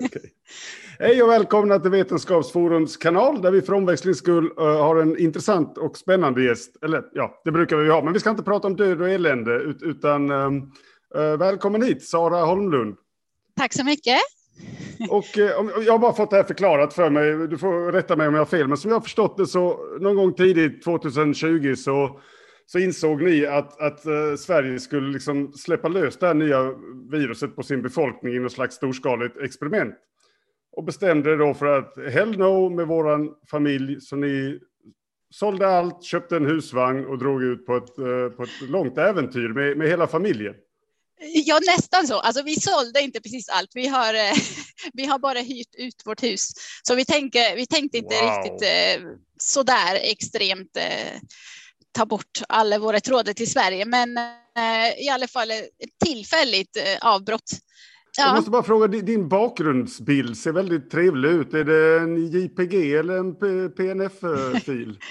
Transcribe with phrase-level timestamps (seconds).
[0.00, 0.30] okay.
[0.98, 5.78] Hej och välkomna till Vetenskapsforums kanal där vi för omväxlings skull uh, har en intressant
[5.78, 6.76] och spännande gäst.
[6.82, 9.56] Eller ja, det brukar vi ha, men vi ska inte prata om död och elände
[9.82, 10.72] utan um,
[11.16, 12.96] uh, välkommen hit Sara Holmlund.
[13.56, 14.18] Tack så mycket.
[15.10, 15.44] Och uh,
[15.84, 18.40] jag har bara fått det här förklarat för mig, du får rätta mig om jag
[18.40, 22.20] har fel, men som jag har förstått det så någon gång tidigt 2020 så
[22.66, 26.74] så insåg ni att, att uh, Sverige skulle liksom släppa lös det här nya
[27.10, 29.94] viruset på sin befolkning i något slags storskaligt experiment.
[30.76, 34.60] Och bestämde då för att hell no med våran familj, så ni
[35.30, 39.48] sålde allt, köpte en husvagn och drog ut på ett, uh, på ett långt äventyr
[39.48, 40.54] med, med hela familjen.
[41.20, 42.18] Ja, nästan så.
[42.20, 43.70] Alltså, vi sålde inte precis allt.
[43.74, 44.32] Vi har, eh,
[44.92, 46.50] vi har bara hyrt ut vårt hus.
[46.82, 48.30] Så vi, tänker, vi tänkte inte wow.
[48.30, 49.08] riktigt eh,
[49.38, 51.20] så där extremt eh,
[51.94, 57.08] ta bort alla våra trådar till Sverige, men eh, i alla fall ett tillfälligt eh,
[57.08, 57.50] avbrott.
[58.16, 58.26] Ja.
[58.26, 61.54] Jag måste bara fråga, din bakgrundsbild ser väldigt trevlig ut.
[61.54, 63.34] Är det en JPG eller en
[63.74, 64.98] PNF-fil?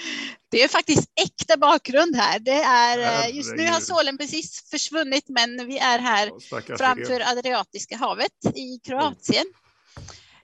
[0.50, 2.38] Det är faktiskt äkta bakgrund här.
[2.38, 6.30] Det är, eh, just nu har solen precis försvunnit, men vi är här
[6.76, 9.44] framför Adriatiska havet i Kroatien.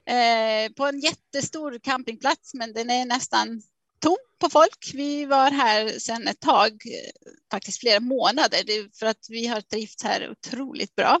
[0.05, 0.73] Mm.
[0.73, 3.61] på en jättestor campingplats, men den är nästan
[4.01, 4.91] tom på folk.
[4.93, 6.71] Vi var här sedan ett tag,
[7.51, 11.19] faktiskt flera månader, för att vi har trivts här otroligt bra.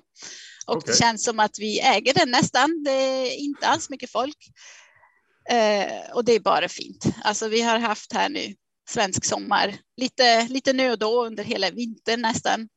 [0.67, 0.91] Och okay.
[0.91, 2.83] det känns som att vi äger den nästan.
[2.83, 4.37] Det är inte alls mycket folk.
[5.49, 7.05] Eh, och det är bara fint.
[7.23, 8.55] Alltså vi har haft här nu
[8.89, 12.69] svensk sommar, lite, lite nu och då under hela vintern nästan.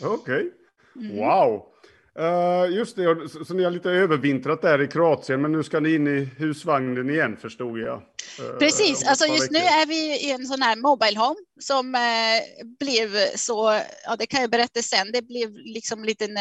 [0.00, 0.50] Okej,
[0.94, 1.10] okay.
[1.10, 1.16] mm.
[1.16, 1.72] wow.
[2.18, 5.80] Uh, just det, så, så ni har lite övervintrat där i Kroatien, men nu ska
[5.80, 8.02] ni in i husvagnen igen förstod jag.
[8.40, 12.66] Uh, Precis, alltså just nu är vi i en sån här Mobile Home som uh,
[12.78, 16.38] blev så, ja det kan jag berätta sen, det blev liksom en liten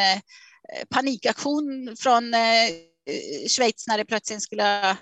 [0.89, 2.23] panikaktion från
[3.47, 4.95] Schweiz när det plötsligt skulle Eh,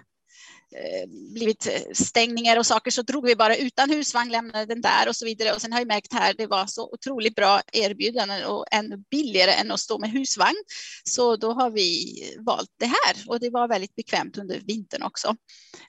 [1.33, 5.15] blivit eh, stängningar och saker så drog vi bara utan husvagn, lämnade den där och
[5.15, 5.53] så vidare.
[5.53, 9.51] Och sen har jag märkt här, det var så otroligt bra erbjudanden och ännu billigare
[9.51, 10.63] än att stå med husvagn.
[11.03, 15.35] Så då har vi valt det här och det var väldigt bekvämt under vintern också.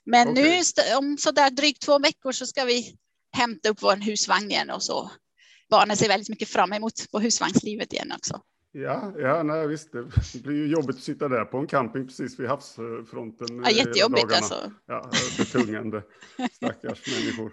[0.05, 0.43] Men okay.
[0.43, 0.61] nu
[0.97, 2.95] om så där drygt två veckor så ska vi
[3.37, 5.11] hämta upp vår husvagn igen och så
[5.69, 8.41] barnen ser väldigt mycket fram emot på husvagnslivet igen också.
[8.77, 9.91] Ja, ja nej, visst.
[9.91, 13.47] Det blir ju jobbigt att sitta där på en camping precis vid havsfronten.
[13.63, 14.71] Ja, jättejobbigt alltså.
[14.85, 16.03] Ja, betungande.
[16.51, 17.51] Stackars människor.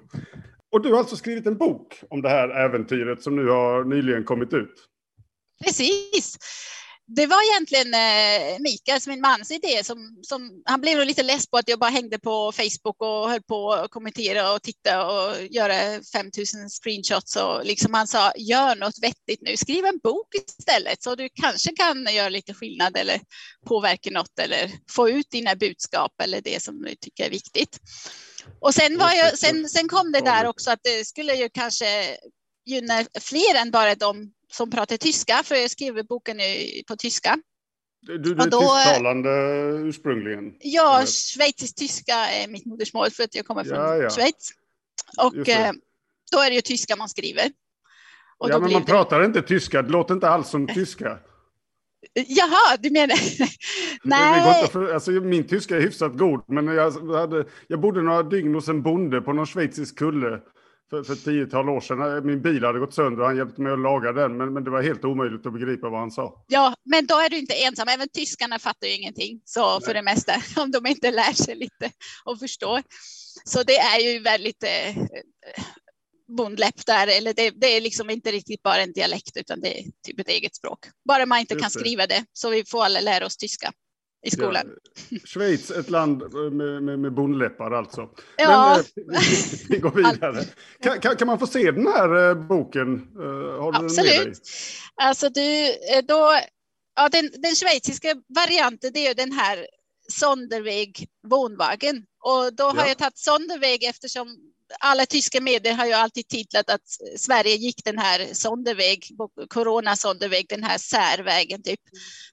[0.72, 4.24] Och du har alltså skrivit en bok om det här äventyret som nu har nyligen
[4.24, 4.88] kommit ut.
[5.64, 6.38] Precis
[7.16, 9.84] det var egentligen eh, Mikaels, min mans idé.
[9.84, 13.42] Som, som, han blev lite less på att jag bara hängde på Facebook och höll
[13.42, 17.36] på att kommentera och titta och göra 5000 screenshots.
[17.36, 19.56] Och liksom han sa, gör något vettigt nu.
[19.56, 23.20] Skriv en bok istället så du kanske kan göra lite skillnad eller
[23.66, 27.78] påverka något eller få ut dina budskap eller det som du tycker är viktigt.
[28.60, 32.16] Och sen, var jag, sen, sen kom det där också att det skulle ju kanske
[32.66, 36.38] gynna fler än bara de som pratar tyska, för jag skriver boken
[36.88, 37.38] på tyska.
[38.00, 39.30] Du, du är då, tysktalande
[39.88, 40.54] ursprungligen?
[40.60, 44.10] Ja, schweizisk tyska är mitt modersmål för att jag kommer från ja, ja.
[44.10, 44.50] Schweiz.
[45.18, 45.72] Och eh,
[46.32, 47.44] då är det ju tyska man skriver.
[48.38, 48.86] Och ja, men man det...
[48.86, 51.18] pratar inte tyska, det låter inte alls som tyska.
[52.14, 53.16] Jaha, du menar?
[54.02, 54.68] Nej.
[54.68, 58.68] För, alltså, min tyska är hyfsat god, men jag, hade, jag bodde några dygn hos
[58.68, 60.40] en bonde på någon schweizisk kulle
[60.92, 62.26] för, för tiotal år sedan.
[62.26, 64.70] Min bil hade gått sönder och han hjälpte mig att laga den, men, men det
[64.70, 66.44] var helt omöjligt att begripa vad han sa.
[66.48, 67.88] Ja, men då är du inte ensam.
[67.88, 70.32] Även tyskarna fattar ju ingenting, så för det mesta,
[70.62, 71.90] om de inte lär sig lite
[72.24, 72.82] och förstår.
[73.44, 75.02] Så det är ju väldigt eh,
[76.36, 79.84] bondläpp där, eller det, det, är liksom inte riktigt bara en dialekt, utan det är
[80.06, 80.78] typ ett eget språk.
[81.08, 83.72] Bara man inte kan skriva det, så vi får alla lära oss tyska
[84.22, 84.70] i skolan.
[85.08, 88.08] Ja, Schweiz, ett land med, med, med bondläppar alltså.
[88.36, 88.82] Ja.
[88.96, 90.44] Men, eh, vi, vi, går vidare.
[90.82, 92.94] Kan, kan, kan, man få se den här eh, boken?
[92.94, 94.12] Eh, har du Absolut.
[94.12, 94.42] Den med dig?
[94.94, 95.66] Alltså du,
[96.08, 96.38] då,
[96.96, 99.66] ja, den, den schweiziska varianten det är den här
[100.08, 102.04] Sonderweg Wohnwagen.
[102.20, 102.88] Och då har ja.
[102.88, 104.36] jag tagit Sonderweg eftersom
[104.80, 106.80] alla tyska medier har ju alltid titlat att
[107.16, 109.04] Sverige gick den här sonderväg,
[109.48, 111.80] corona sonderväg, den här särvägen typ.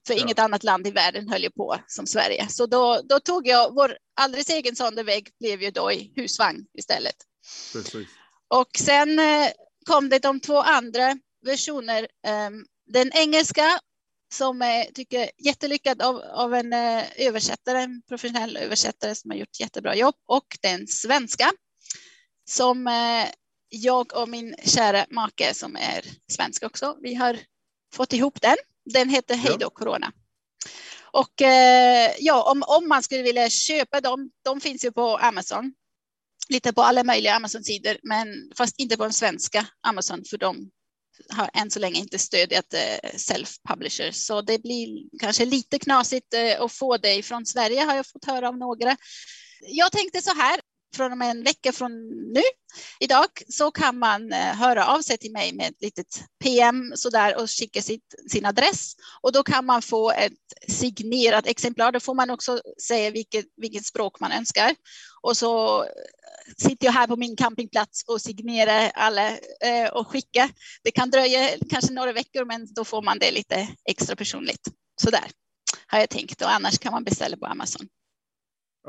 [0.06, 0.20] För ja.
[0.20, 2.48] inget annat land i världen höll ju på som Sverige.
[2.48, 7.16] Så då, då tog jag vår alldeles egen sonderväg blev ju då i husvagn istället.
[7.72, 8.08] Precis.
[8.48, 9.48] Och sen eh,
[9.86, 12.08] kom det de två andra versioner.
[12.26, 13.80] Ehm, den engelska
[14.34, 19.60] som är, tycker jättelyckad av, av en eh, översättare, en professionell översättare som har gjort
[19.60, 21.52] jättebra jobb och den svenska
[22.50, 23.28] som eh,
[23.68, 27.38] jag och min kära make som är svensk också, vi har
[27.94, 28.56] fått ihop den.
[28.84, 30.12] Den heter Hej då Corona.
[31.12, 35.74] Och eh, ja, om, om man skulle vilja köpa dem, de finns ju på Amazon.
[36.48, 40.70] Lite på alla möjliga Amazon-sidor, men fast inte på den svenska Amazon, för de
[41.28, 44.12] har än så länge inte stödjat eh, self-publishers.
[44.12, 48.48] Så det blir kanske lite knasigt att få det från Sverige har jag fått höra
[48.48, 48.96] av några.
[49.60, 50.60] Jag tänkte så här,
[50.96, 51.92] från och med en vecka från
[52.32, 52.42] nu,
[53.00, 57.10] idag, så kan man eh, höra av sig till mig med ett litet PM så
[57.10, 58.94] där och skicka sitt, sin adress.
[59.20, 60.32] Och då kan man få ett
[60.68, 61.92] signerat exemplar.
[61.92, 64.74] Då får man också säga vilket, vilket språk man önskar.
[65.20, 65.88] Och så eh,
[66.56, 69.30] sitter jag här på min campingplats och signerar alla
[69.64, 70.50] eh, och skickar.
[70.82, 74.68] Det kan dröja kanske några veckor, men då får man det lite extra personligt.
[75.02, 75.30] Så där
[75.86, 77.88] har jag tänkt och annars kan man beställa på Amazon.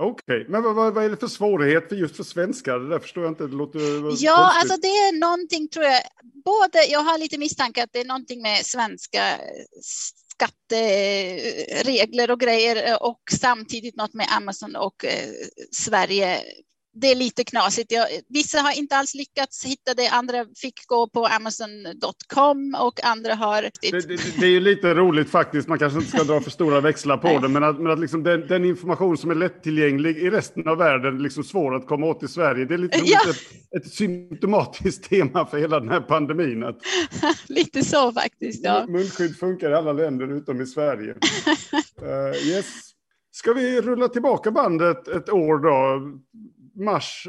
[0.01, 0.51] Okej, okay.
[0.51, 2.80] men vad, vad, är det för svårighet för just för svenskar?
[2.80, 3.48] Det där förstår jag inte.
[3.48, 4.25] Det låter ja, konstigt.
[4.27, 6.01] alltså det är någonting tror jag.
[6.45, 9.39] Både, jag har lite misstanke att det är någonting med svenska
[10.33, 15.30] skatteregler och grejer och samtidigt något med Amazon och eh,
[15.71, 16.42] Sverige
[16.94, 17.92] det är lite knasigt.
[17.92, 23.36] Jag, vissa har inte alls lyckats hitta det, andra fick gå på Amazon.com och andra
[23.36, 23.62] har...
[23.62, 26.82] Det, det, det, är ju lite roligt faktiskt, man kanske inte ska dra för stora
[26.82, 30.30] växlar på det, men att, men att liksom den, den, information som är lättillgänglig i
[30.30, 32.66] resten av världen är liksom svår att komma åt i Sverige.
[32.66, 33.20] Det är lite ja.
[33.30, 36.64] ett, ett symptomatiskt tema för hela den här pandemin.
[36.64, 36.78] Att
[37.48, 38.86] lite så faktiskt, ja.
[38.88, 41.12] Munskydd funkar i alla länder utom i Sverige.
[41.12, 42.92] uh, yes.
[43.34, 46.02] Ska vi rulla tillbaka bandet ett år då?
[46.74, 47.28] Mars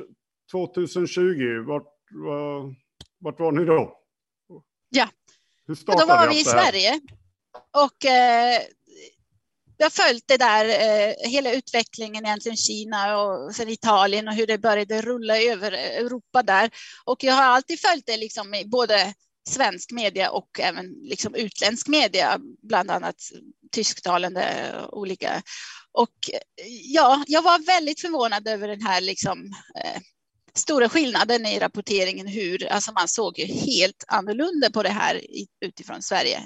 [0.50, 2.74] 2020, vart, var,
[3.18, 3.98] vart var ni då?
[4.88, 5.08] Ja,
[5.66, 7.00] då var vi i Sverige.
[7.70, 8.62] Och eh,
[9.76, 14.46] jag har följt det där, eh, hela utvecklingen egentligen Kina och sen Italien och hur
[14.46, 16.70] det började rulla över Europa där.
[17.04, 19.14] Och jag har alltid följt det liksom i både
[19.48, 23.16] svensk media och även liksom utländsk media, bland annat
[23.72, 25.42] tysktalande olika.
[25.92, 29.52] Och eh, ja, jag var väldigt förvånad över den här liksom,
[29.84, 30.00] eh,
[30.54, 35.20] stora skillnaden i rapporteringen, hur alltså man såg ju helt annorlunda på det här
[35.60, 36.40] utifrån Sverige.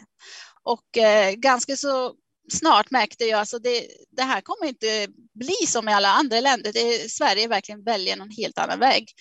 [0.63, 2.15] Och eh, ganska så
[2.53, 6.73] snart märkte jag alltså det, det här kommer inte bli som i alla andra länder.
[6.73, 9.13] Det, Sverige verkligen väljer någon helt annan väg.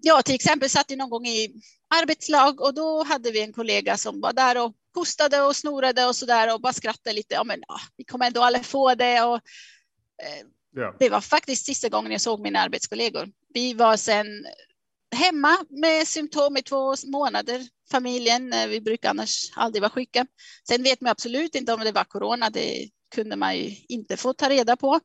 [0.00, 1.62] Jag till exempel satt ju någon gång i
[1.94, 6.16] arbetslag och då hade vi en kollega som var där och hostade och snorade och
[6.16, 7.34] så där och bara skrattade lite.
[7.34, 9.22] Ja, men ja, vi kommer ändå alla få det.
[9.22, 9.36] Och,
[10.22, 10.46] eh,
[10.76, 10.96] ja.
[10.98, 13.28] Det var faktiskt sista gången jag såg mina arbetskollegor.
[13.54, 14.46] Vi var sen
[15.14, 18.52] hemma med symptom i två månader, familjen.
[18.52, 20.26] Eh, vi brukar annars aldrig vara sjuka.
[20.68, 22.50] Sen vet man absolut inte om det var corona.
[22.50, 25.00] Det kunde man ju inte få ta reda på.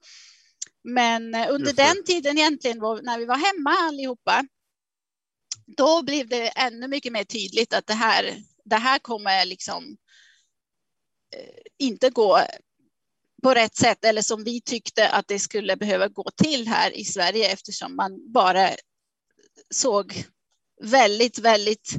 [0.83, 4.43] Men eh, under den tiden egentligen när vi var hemma allihopa,
[5.65, 9.97] då blev det ännu mycket mer tydligt att det här det här kommer liksom
[11.35, 12.39] eh, inte gå
[13.43, 17.05] på rätt sätt eller som vi tyckte att det skulle behöva gå till här i
[17.05, 18.69] Sverige eftersom man bara
[19.69, 20.23] såg
[20.81, 21.95] väldigt, väldigt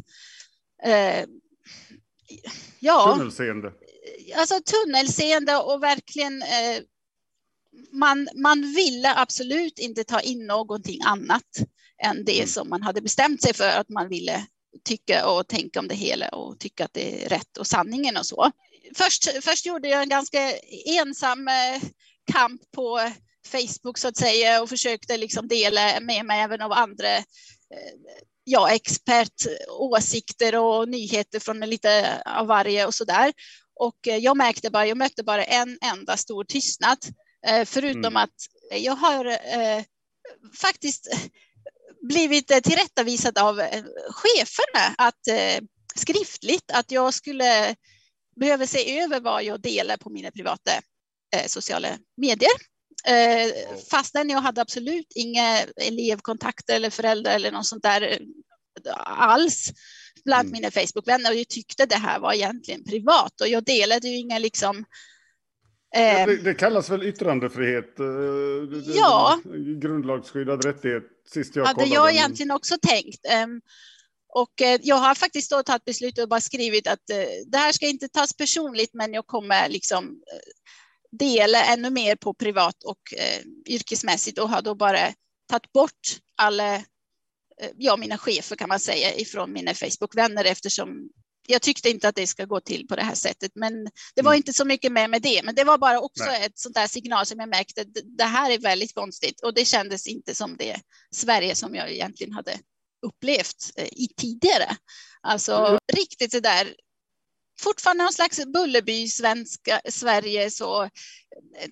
[0.82, 1.25] eh,
[2.81, 3.72] ja, tunnelseende.
[4.37, 6.82] Alltså tunnelseende och verkligen eh,
[7.93, 11.49] man, man ville absolut inte ta in någonting annat
[12.02, 12.49] än det mm.
[12.49, 14.46] som man hade bestämt sig för att man ville
[14.85, 18.26] tycka och tänka om det hela och tycka att det är rätt och sanningen och
[18.26, 18.50] så.
[18.96, 20.52] Först, först gjorde jag en ganska
[20.87, 21.82] ensam eh,
[22.32, 23.12] kamp på
[23.46, 27.24] Facebook så att säga och försökte liksom dela med mig även av andra eh,
[28.44, 33.32] ja, expertåsikter och nyheter från lite av varje och så där.
[33.74, 36.98] Och eh, jag märkte bara, jag mötte bara en enda stor tystnad,
[37.67, 38.17] förutom mm.
[38.17, 38.34] att
[38.70, 39.84] jag har eh,
[40.60, 41.08] faktiskt
[42.08, 47.75] blivit eh, tillrättavisad av eh, cheferna att eh, skriftligt att jag skulle
[48.37, 50.70] behöva se över vad jag delar på mina privata
[51.46, 52.51] sociala medier.
[53.91, 58.19] Fastän jag hade absolut inga elevkontakter eller föräldrar eller något sånt där
[59.05, 59.73] alls
[60.25, 60.53] bland mm.
[60.53, 64.39] mina Facebookvänner och jag tyckte det här var egentligen privat och jag delade ju inga
[64.39, 64.84] liksom
[66.01, 67.94] det, det, kallas väl yttrandefrihet?
[68.86, 69.41] Ja.
[69.82, 71.94] Grundlagsskyddad rättighet sist jag hade kollade.
[71.94, 73.27] jag egentligen också tänkt.
[73.29, 73.60] Ehm,
[74.34, 77.72] och eh, jag har faktiskt då tagit beslut och bara skrivit att eh, det här
[77.72, 83.01] ska inte tas personligt, men jag kommer liksom eh, dela ännu mer på privat och
[83.69, 84.98] yrkesmässigt och har då bara
[85.51, 86.82] tagit bort alla,
[87.77, 91.08] ja, mina chefer kan man säga ifrån mina Facebook-vänner eftersom
[91.46, 93.84] jag tyckte inte att det ska gå till på det här sättet, men
[94.15, 94.36] det var mm.
[94.36, 95.43] inte så mycket med med det.
[95.44, 96.46] Men det var bara också Nej.
[96.46, 97.84] ett sånt där signal som jag märkte.
[98.05, 100.81] Det här är väldigt konstigt och det kändes inte som det
[101.15, 102.58] Sverige som jag egentligen hade
[103.06, 104.77] upplevt eh, i tidigare.
[105.20, 105.79] Alltså mm.
[105.93, 106.74] riktigt det där
[107.60, 110.89] fortfarande någon slags Bullerby, svenska, Sverige, så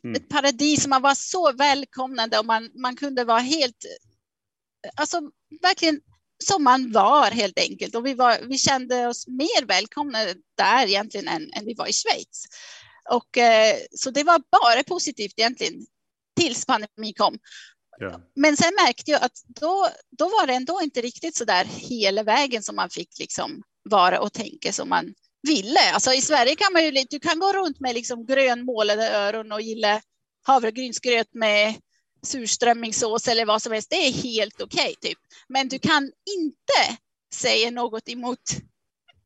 [0.04, 0.16] mm.
[0.16, 0.86] ett paradis.
[0.86, 3.84] Man var så välkomnande och man, man kunde vara helt,
[4.96, 5.20] alltså
[5.62, 6.00] verkligen
[6.46, 7.94] som man var helt enkelt.
[7.94, 10.18] Och vi, var, vi kände oss mer välkomna
[10.56, 12.44] där egentligen än, än vi var i Schweiz.
[13.10, 15.86] Och, eh, så det var bara positivt egentligen
[16.36, 17.38] tills pandemin kom.
[17.98, 18.20] Ja.
[18.36, 22.22] Men sen märkte jag att då, då var det ändå inte riktigt så där hela
[22.22, 25.92] vägen som man fick liksom vara och tänka som man ville.
[25.94, 29.60] Alltså i Sverige kan man ju, du kan gå runt med liksom grönmålade öron och
[29.60, 30.00] gilla
[30.42, 31.74] havregrynsgröt med
[32.26, 33.90] surströmmingssås eller vad som helst.
[33.90, 35.18] Det är helt okej, okay, typ.
[35.48, 36.02] Men du kan
[36.38, 36.98] inte
[37.34, 38.38] säga något emot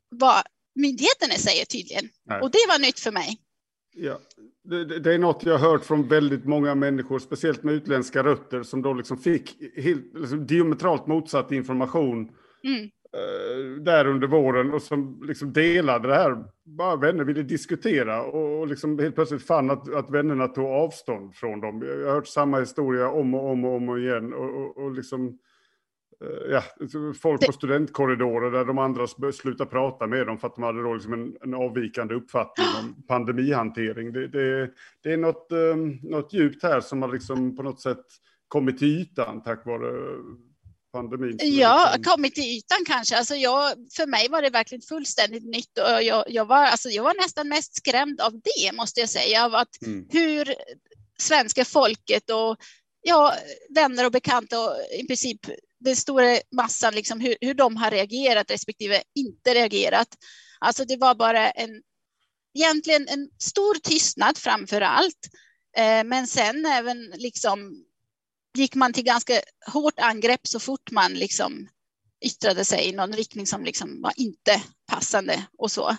[0.08, 0.42] vad
[0.74, 2.08] myndigheterna säger tydligen.
[2.24, 2.40] Nej.
[2.40, 3.38] Och det var nytt för mig.
[3.98, 4.20] Ja,
[4.64, 8.62] det, det, är något jag har hört från väldigt många människor, speciellt med utländska rötter,
[8.62, 12.28] som då liksom fick helt, liksom diametralt motsatt information
[12.64, 12.90] mm.
[13.12, 16.44] Eh, där under våren och som liksom delade det här.
[16.64, 21.60] Bara vänner ville diskutera och, liksom helt plötsligt fann att, att vännerna tog avstånd från
[21.60, 21.82] dem.
[21.82, 25.38] Jag har hört samma historia om och om och om igen och, och, och liksom
[26.20, 26.62] Eh, ja,
[27.22, 30.94] folk på studentkorridorer där de andra slutade prata med dem för att de hade då
[30.94, 34.12] liksom en, en avvikande uppfattning om pandemihantering.
[34.12, 34.70] Det, det,
[35.02, 38.04] det är något, um, något djupt här som har liksom på något sätt
[38.48, 40.16] kommit till ytan tack vare
[40.96, 41.38] pandemin.
[41.40, 42.12] Ja, liksom...
[42.12, 43.16] kommit till ytan kanske.
[43.16, 47.02] Alltså jag, för mig var det verkligen fullständigt nytt och jag, jag, var, alltså jag
[47.02, 50.06] var nästan mest skrämd av det måste jag säga, av att mm.
[50.10, 50.54] hur
[51.18, 52.56] svenska folket och
[53.02, 53.34] ja,
[53.74, 55.40] vänner och bekanta och i princip
[55.80, 60.08] den stora massan, liksom hur, hur de har reagerat respektive inte reagerat.
[60.58, 61.82] Alltså det var bara en,
[62.54, 65.28] egentligen en stor tystnad framför allt.
[65.76, 67.84] Eh, men sen även liksom
[68.56, 71.68] gick man till ganska hårt angrepp så fort man liksom
[72.24, 75.96] yttrade sig i någon riktning som liksom var inte passande och så.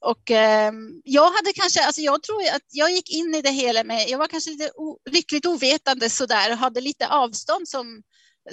[0.00, 0.72] Och eh,
[1.04, 4.18] jag hade kanske, alltså jag tror att jag gick in i det hela med, jag
[4.18, 8.02] var kanske lite o, lyckligt ovetande sådär och hade lite avstånd som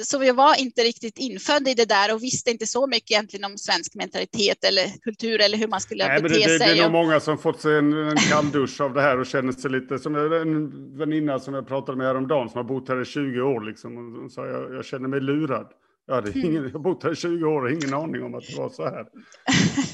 [0.02, 3.46] så jag var inte riktigt infödd i det där och visste inte så mycket egentligen
[3.46, 6.76] om svensk mentalitet eller kultur eller hur man skulle Nej, bete det, det, sig.
[6.76, 9.52] Det är nog många som fått sig en, en kalldusch av det här och känner
[9.52, 13.06] sig lite som en väninna som jag pratade med häromdagen som har bott här i
[13.06, 14.24] 20 år liksom.
[14.26, 15.68] Och sa jag, jag känner mig lurad.
[16.08, 18.48] Jag, hade ingen, jag har bott här i 20 år och ingen aning om att
[18.48, 19.06] det var så här.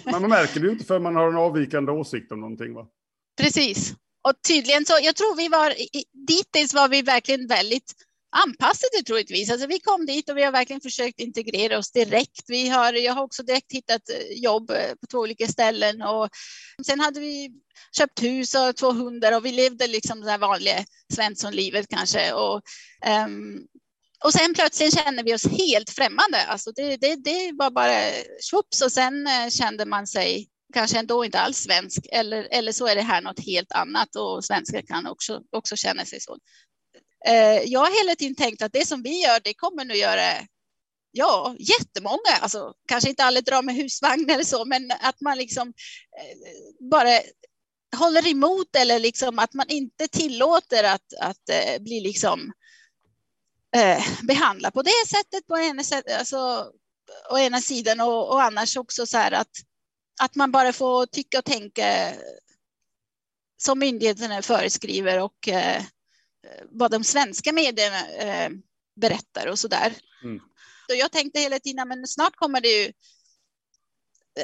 [0.06, 2.88] Men man märker det ju inte för man har en avvikande åsikt om någonting va?
[3.42, 3.94] Precis.
[4.28, 5.74] Och tydligen så, jag tror vi var,
[6.28, 7.94] dittills var vi verkligen väldigt
[8.32, 9.52] anpassade troligtvis.
[9.52, 12.44] Alltså vi kom dit och vi har verkligen försökt integrera oss direkt.
[12.48, 16.30] Vi har, jag har också direkt hittat eh, jobb eh, på två olika ställen och
[16.86, 17.52] sen hade vi
[17.98, 22.34] köpt hus och två hundar och vi levde liksom det vanliga Svenssonlivet kanske.
[22.34, 22.62] Och,
[23.26, 23.68] um,
[24.24, 26.44] och sen plötsligt kände vi oss helt främmande.
[26.48, 28.02] Alltså det, det, det var bara
[28.42, 32.88] svoops och sen eh, kände man sig kanske ändå inte alls svensk eller, eller så
[32.88, 36.38] är det här något helt annat och svenskar kan också, också känna sig så.
[37.26, 40.48] Eh, jag har hela tiden tänkt att det som vi gör, det kommer nog göra
[41.12, 45.68] ja, jättemånga, alltså kanske inte alla drar med husvagn eller så, men att man liksom
[46.20, 46.38] eh,
[46.90, 47.20] bara
[47.98, 52.54] håller emot eller liksom att man inte tillåter att, att eh, bli liksom
[53.76, 55.84] eh, behandlad på det sättet på ena,
[56.20, 56.72] alltså,
[57.32, 59.52] å ena sidan och, och annars också så här att,
[60.22, 62.14] att man bara får tycka och tänka
[63.58, 65.84] som myndigheterna föreskriver och eh,
[66.70, 68.50] vad de svenska medierna eh,
[68.96, 69.94] berättar och så där.
[70.24, 70.40] Mm.
[70.90, 72.92] Så jag tänkte hela tiden, men snart kommer det ju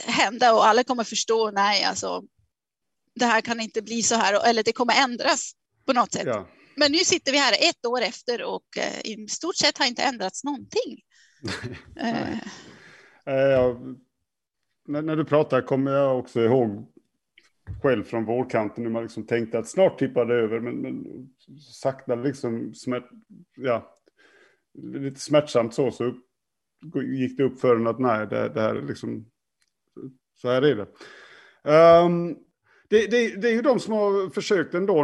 [0.04, 2.24] hända och alla kommer förstå, nej, alltså
[3.16, 5.52] det här kan inte bli så här, eller det kommer ändras
[5.86, 6.26] på något sätt.
[6.26, 6.48] Ja.
[6.76, 10.04] Men nu sitter vi här ett år efter och eh, i stort sett har inte
[10.04, 11.02] ändrats någonting.
[12.00, 12.34] eh.
[13.26, 13.78] Eh,
[14.88, 16.92] när, när, du pratar kommer jag också ihåg
[17.82, 21.06] själv från vårkanten när man liksom tänkte att snart tippar det över, men, men
[21.60, 23.10] sakta liksom smärt,
[23.56, 23.96] ja,
[24.74, 26.14] lite smärtsamt så, så
[27.04, 29.26] gick det upp för en att nej, det, det här är liksom,
[30.36, 30.88] så här är det.
[32.06, 32.38] Um,
[32.90, 35.04] det, det, det, är ju de som har försökt ändå.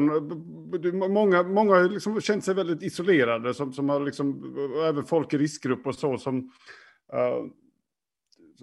[1.09, 4.55] Många, många har liksom känt sig väldigt isolerade, som, som har liksom,
[4.87, 6.37] även folk i riskgrupp och så, som,
[7.13, 7.51] uh,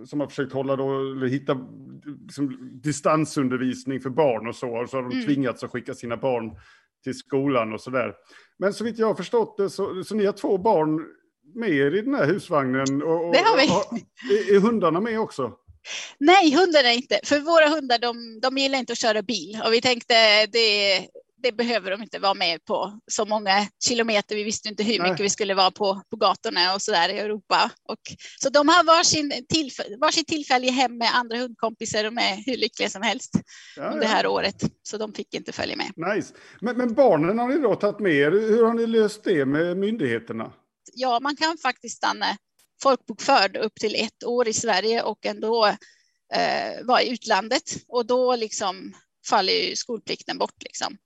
[0.06, 1.58] som har försökt hålla då, hitta
[2.24, 5.24] liksom, distansundervisning för barn och så, och så har de mm.
[5.24, 6.50] tvingats att skicka sina barn
[7.04, 8.14] till skolan och så där.
[8.58, 11.04] Men så vitt jag har förstått det så, så ni har två barn
[11.54, 13.02] med er i den här husvagnen.
[13.02, 13.68] Och, och, det har vi.
[13.68, 15.52] Och, är hundarna med också?
[16.18, 17.20] Nej, hundarna inte.
[17.24, 20.14] För våra hundar de, de gillar inte att köra bil och vi tänkte
[20.46, 20.98] det,
[21.42, 24.36] det behöver de inte vara med på så många kilometer.
[24.36, 27.18] Vi visste inte hur mycket vi skulle vara på, på gatorna och så där i
[27.18, 27.70] Europa.
[27.88, 27.98] Och,
[28.40, 32.88] så de har varsin, tillf varsin tillfälle hem med andra hundkompisar och är hur lyckliga
[32.88, 33.32] som helst
[33.76, 34.62] ja, det här året.
[34.82, 36.14] Så de fick inte följa med.
[36.14, 36.34] Nice.
[36.60, 38.30] Men, men barnen har ni då tagit med er.
[38.30, 40.52] Hur har ni löst det med myndigheterna?
[40.94, 42.36] Ja, man kan faktiskt stanna
[42.82, 45.66] folkbokförd upp till ett år i Sverige och ändå
[46.34, 47.62] eh, vara i utlandet.
[47.88, 48.94] Och då liksom
[49.28, 50.62] faller ju skolplikten bort.
[50.62, 50.96] Liksom.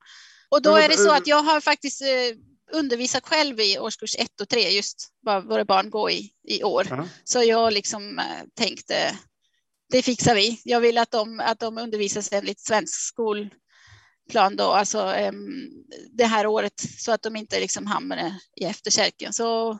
[0.49, 2.07] Och då är det så att jag har faktiskt eh,
[2.71, 6.83] undervisat själv i årskurs ett och tre, just vad våra barn går i i år.
[6.83, 7.07] Uh -huh.
[7.23, 9.17] Så jag liksom eh, tänkte,
[9.89, 10.61] det fixar vi.
[10.63, 15.69] Jag vill att de, att de undervisas enligt svensk skolplan då, alltså um,
[16.11, 19.33] det här året, så att de inte liksom hamnar i efterkälken.
[19.33, 19.79] Så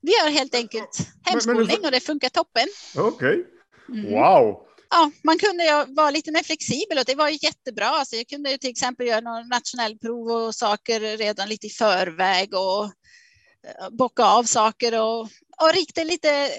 [0.00, 2.68] vi gör helt enkelt hemskolning och det funkar toppen.
[2.96, 3.44] Okej, okay.
[3.88, 4.12] Mm.
[4.12, 7.86] wow ja, man kunde vara lite mer flexibel och det var jättebra.
[7.86, 12.84] Alltså jag kunde till exempel göra några nationellprov och saker redan lite i förväg och
[12.84, 15.20] eh, bocka av saker och,
[15.62, 16.50] och rikta lite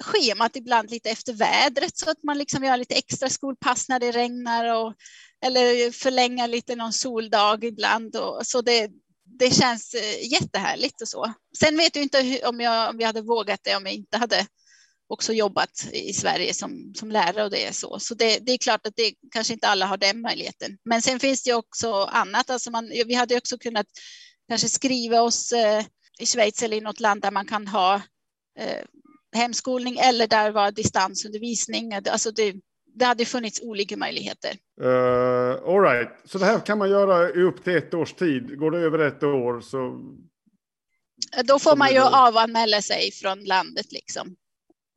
[0.00, 4.12] schemat ibland lite efter vädret så att man liksom gör lite extra skolpass när det
[4.12, 4.94] regnar och
[5.44, 8.16] eller förlänga lite någon soldag ibland.
[8.16, 8.90] Och, så det,
[9.38, 11.32] det känns eh, jättehärligt och så.
[11.58, 14.46] Sen vet du inte om jag, om jag hade vågat det om jag inte hade
[15.12, 17.98] också jobbat i Sverige som, som lärare och det är så.
[17.98, 20.78] Så det, det, är klart att det kanske inte alla har den möjligheten.
[20.84, 22.50] Men sen finns det också annat.
[22.50, 23.86] Alltså man, vi hade också kunnat
[24.48, 25.84] kanske skriva oss eh,
[26.20, 27.94] i Schweiz eller i något land där man kan ha
[28.58, 28.84] eh,
[29.36, 31.92] hemskolning eller där var distansundervisning.
[31.94, 32.54] Alltså det,
[32.94, 34.56] det hade funnits olika möjligheter.
[34.82, 36.08] Uh, all right.
[36.24, 38.58] Så det här kan man göra i upp till ett års tid.
[38.58, 40.00] Går det över ett år så...
[41.44, 44.36] Då får man ju avanmäla sig från landet liksom.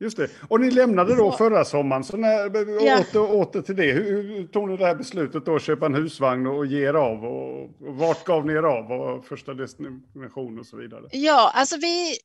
[0.00, 0.30] Just det.
[0.48, 3.00] Och ni lämnade då förra sommaren, så när, ja.
[3.00, 3.92] åter, åter till det.
[3.92, 6.94] Hur, hur, tog ni det här beslutet då, att köpa en husvagn och ge er
[6.94, 7.24] av?
[7.24, 8.92] Och, och vart gav ni er av?
[8.92, 11.08] Och första destination och så vidare?
[11.10, 12.16] Ja, alltså vi,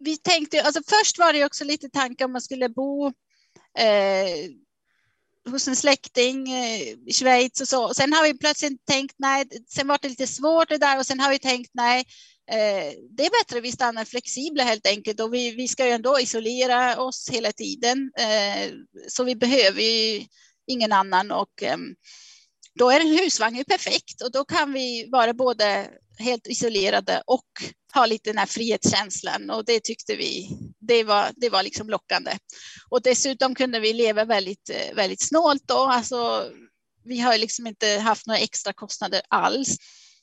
[0.00, 3.06] vi tänkte, alltså först var det också lite tankar om man skulle bo
[3.78, 4.50] eh,
[5.50, 7.94] hos en släkting eh, i Schweiz och så.
[7.94, 11.20] Sen har vi plötsligt tänkt nej, sen var det lite svårt det där och sen
[11.20, 12.04] har vi tänkt nej,
[12.52, 15.92] Eh, det är bättre att vi stannar flexibla helt enkelt och vi, vi ska ju
[15.92, 18.12] ändå isolera oss hela tiden.
[18.18, 18.72] Eh,
[19.08, 20.26] så vi behöver ju
[20.66, 21.94] ingen annan och ehm,
[22.78, 27.46] då är en husvagn ju perfekt och då kan vi vara både helt isolerade och
[27.94, 30.48] ha lite den här frihetskänslan och det tyckte vi,
[30.80, 32.38] det var, det var liksom lockande.
[32.88, 36.50] Och dessutom kunde vi leva väldigt, väldigt snålt då, alltså
[37.04, 39.76] vi har liksom inte haft några extra kostnader alls.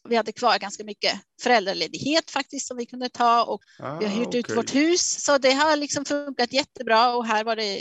[0.10, 4.14] Vi hade kvar ganska mycket föräldraledighet faktiskt som vi kunde ta och ah, vi har
[4.14, 4.40] hyrt okay.
[4.40, 5.24] ut vårt hus.
[5.24, 7.80] Så det har liksom funkat jättebra och här var det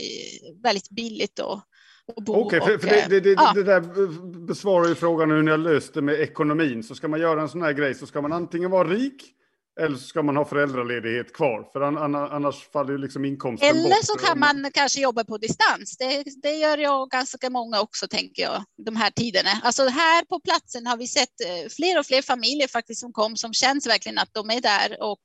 [0.63, 1.63] väldigt billigt att
[2.27, 2.35] bo.
[2.35, 3.53] Okej, okay, för, för det, det, det, ja.
[3.55, 3.81] det, där
[4.47, 6.83] besvarar ju frågan hur ni har löst det med ekonomin.
[6.83, 9.33] Så ska man göra en sån här grej så ska man antingen vara rik
[9.81, 14.05] eller så ska man ha föräldraledighet kvar, för annars faller ju liksom inkomsten Eller bort.
[14.05, 15.97] så kan man kanske jobba på distans.
[15.99, 19.51] Det, det gör jag ganska många också, tänker jag, de här tiderna.
[19.63, 23.37] Alltså här på platsen har vi sett eh, fler och fler familjer faktiskt som kom,
[23.37, 25.21] som känns verkligen att de är där och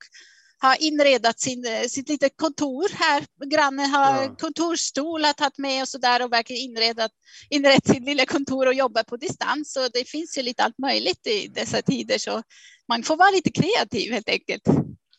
[0.61, 3.25] har inredat sin, eh, sitt litet kontor här.
[3.45, 4.35] Grannen har ja.
[4.39, 7.11] kontorsstol att ha med och så där och verkligen inredat,
[7.49, 9.73] inrett sin lilla kontor och jobbar på distans.
[9.73, 12.17] Så det finns ju lite allt möjligt i dessa tider.
[12.17, 12.43] Så
[12.91, 14.63] man får vara lite kreativ helt enkelt.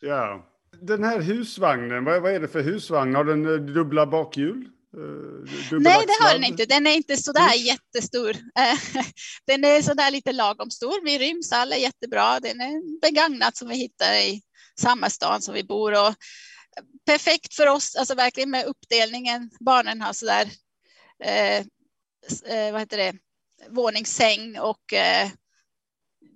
[0.01, 0.49] Ja.
[0.81, 3.15] Den här husvagnen, vad, vad är det för husvagn?
[3.15, 4.69] Har den eh, dubbla bakhjul?
[4.97, 6.65] Uh, Nej, det har den inte.
[6.65, 7.65] Den är inte så där mm.
[7.65, 8.35] jättestor.
[9.47, 11.05] den är så där lite lagom stor.
[11.05, 12.39] Vi ryms alla jättebra.
[12.39, 14.41] Den är begagnat som vi hittar i
[14.79, 15.91] samma stad som vi bor.
[15.91, 16.13] Och
[17.05, 19.49] perfekt för oss, alltså verkligen med uppdelningen.
[19.59, 20.47] Barnen har så där,
[21.23, 21.57] eh,
[22.55, 23.13] eh, vad heter det,
[23.69, 25.29] våningssäng och eh,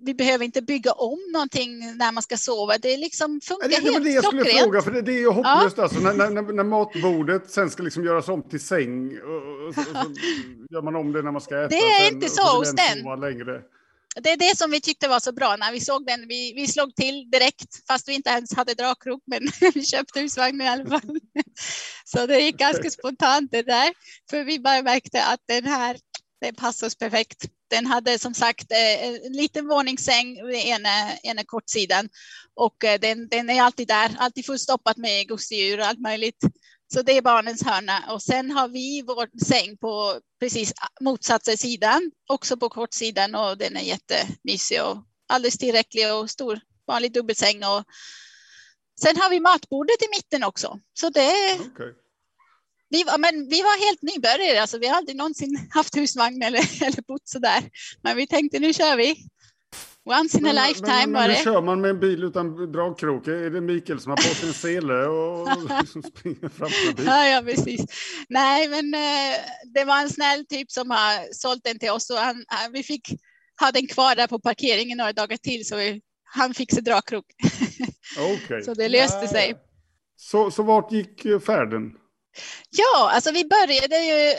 [0.00, 2.78] vi behöver inte bygga om någonting när man ska sova.
[2.78, 5.28] Det liksom funkar det, helt det, det jag skulle fråga, för det, det är ju
[5.28, 5.82] hopplöst ja.
[5.82, 9.80] alltså, när, när, när, matbordet sen ska liksom göras om till säng och, och, så,
[9.80, 10.12] och så
[10.70, 11.68] gör man om det när man ska äta.
[11.68, 13.20] Det är sen, inte så hos den.
[13.20, 13.62] Längre.
[14.22, 16.28] Det är det som vi tyckte var så bra när vi såg den.
[16.28, 20.60] Vi, vi slog till direkt, fast vi inte ens hade dragkrok, men vi köpte husvagn
[20.60, 21.18] i alla fall.
[22.04, 23.92] Så det gick ganska spontant det där,
[24.30, 25.96] för vi bara märkte att den här,
[26.40, 27.48] den passar oss perfekt.
[27.70, 32.08] Den hade som sagt eh, en liten våningssäng vid ena, ena kortsidan
[32.54, 36.44] och eh, den, den är alltid där, alltid fullstoppat med gosedjur och allt möjligt.
[36.92, 42.10] Så det är barnens hörna och sen har vi vår säng på precis motsatta sidan,
[42.28, 44.96] också på kortsidan och den är jättemysig och
[45.28, 47.84] alldeles tillräcklig och stor, vanlig dubbelsäng och
[49.00, 50.80] sen har vi matbordet i mitten också.
[50.94, 51.92] Så det okay
[52.90, 56.82] vi, var, men vi var helt nybörjare, alltså vi har aldrig någonsin haft husvagn eller,
[56.86, 57.62] eller bott så där.
[58.02, 59.16] Men vi tänkte nu kör vi.
[60.04, 61.34] Once in a lifetime men, var det.
[61.34, 61.44] det.
[61.44, 63.28] kör man med en bil utan dragkrok?
[63.28, 65.48] Är det Mikael som har på sig en sele och
[65.80, 67.12] liksom springer framför bilen?
[67.14, 67.84] Ja, ja, precis.
[68.28, 69.38] Nej, men eh,
[69.74, 72.82] det var en snäll typ som har sålt den till oss och han, han, vi
[72.82, 73.08] fick
[73.60, 77.26] ha den kvar där på parkeringen några dagar till så vi, han fick sig dragkrok.
[78.34, 78.62] Okay.
[78.62, 79.54] så det löste sig.
[80.16, 81.92] Så, så vart gick eh, färden?
[82.70, 84.34] Ja, alltså vi började ju.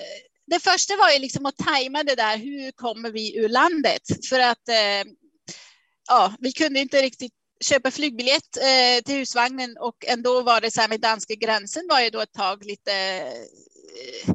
[0.48, 2.38] Det första var ju liksom att tajma det där.
[2.38, 4.02] Hur kommer vi ur landet?
[4.30, 5.12] För att eh,
[6.08, 7.34] ja, vi kunde inte riktigt
[7.66, 12.02] köpa flygbiljett eh, till husvagnen och ändå var det så här med danska gränsen var
[12.02, 12.94] ju då ett tag lite
[14.26, 14.34] eh,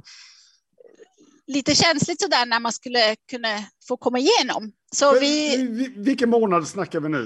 [1.46, 4.72] lite känsligt så där när man skulle kunna få komma igenom.
[4.92, 7.22] Så vi, vi, vilken månad snackar vi nu?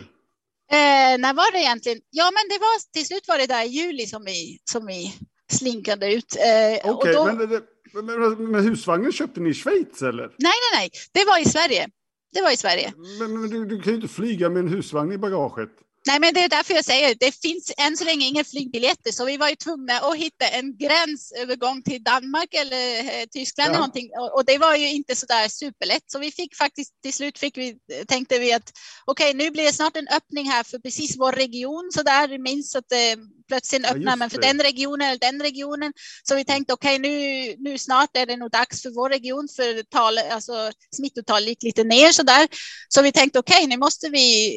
[0.70, 2.00] Eh, när var det egentligen?
[2.10, 5.14] Ja, men det var till slut var det där i juli som vi som vi
[5.52, 6.36] slinkade ut.
[6.36, 7.24] Eh, okay, då...
[7.24, 7.62] men,
[8.06, 10.22] men, men, husvagnen köpte ni i Schweiz eller?
[10.22, 11.88] Nej, nej, nej, det var i Sverige.
[12.32, 12.92] Det var i Sverige.
[13.18, 15.70] Men, men du, du, kan ju inte flyga med en husvagn i bagaget.
[16.08, 19.24] Nej, men det är därför jag säger det finns än så länge inga flygbiljetter, så
[19.24, 23.70] vi var ju tvungna att hitta en gränsövergång till Danmark eller eh, Tyskland ja.
[23.70, 24.10] eller någonting.
[24.18, 27.38] Och, och, det var ju inte så där superlätt, så vi fick faktiskt till slut
[27.38, 28.72] fick vi tänkte vi att
[29.04, 32.38] okej, okay, nu blir det snart en öppning här för precis vår region så där
[32.38, 33.16] minst att det
[33.48, 35.92] plötsligt öppnar ja, man för den regionen eller den regionen.
[36.22, 39.48] Så vi tänkte okej, okay, nu, nu snart är det nog dags för vår region
[39.56, 42.48] för tal, alltså smittotal gick lite ner så där.
[42.88, 44.54] Så vi tänkte okej, okay, nu måste vi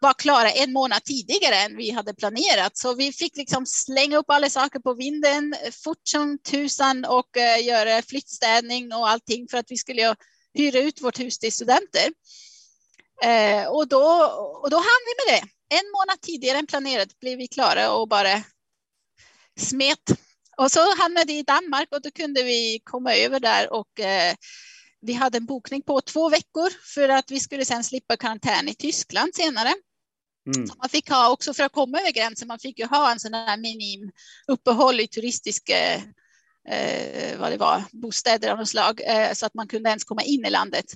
[0.00, 2.78] var klara en månad tidigare än vi hade planerat.
[2.78, 7.66] Så vi fick liksom slänga upp alla saker på vinden fort som tusan och eh,
[7.66, 10.16] göra flyttstädning och allting för att vi skulle
[10.54, 12.12] hyra ut vårt hus till studenter.
[13.24, 14.02] Eh, och, då,
[14.62, 15.48] och då hann vi med det.
[15.76, 18.42] En månad tidigare än planerat blev vi klara och bara
[19.58, 20.10] smet.
[20.56, 24.34] Och så hamnade vi i Danmark och då kunde vi komma över där och eh,
[25.00, 28.74] vi hade en bokning på två veckor för att vi skulle sen slippa karantän i
[28.74, 29.74] Tyskland senare.
[30.46, 30.68] Mm.
[30.78, 33.34] man fick ha också för att komma över gränsen, man fick ju ha en sån
[33.34, 34.10] här minim
[34.48, 35.94] uppehåll i turistiska
[36.68, 40.22] eh, vad det var, bostäder av något slag eh, så att man kunde ens komma
[40.22, 40.86] in i landet.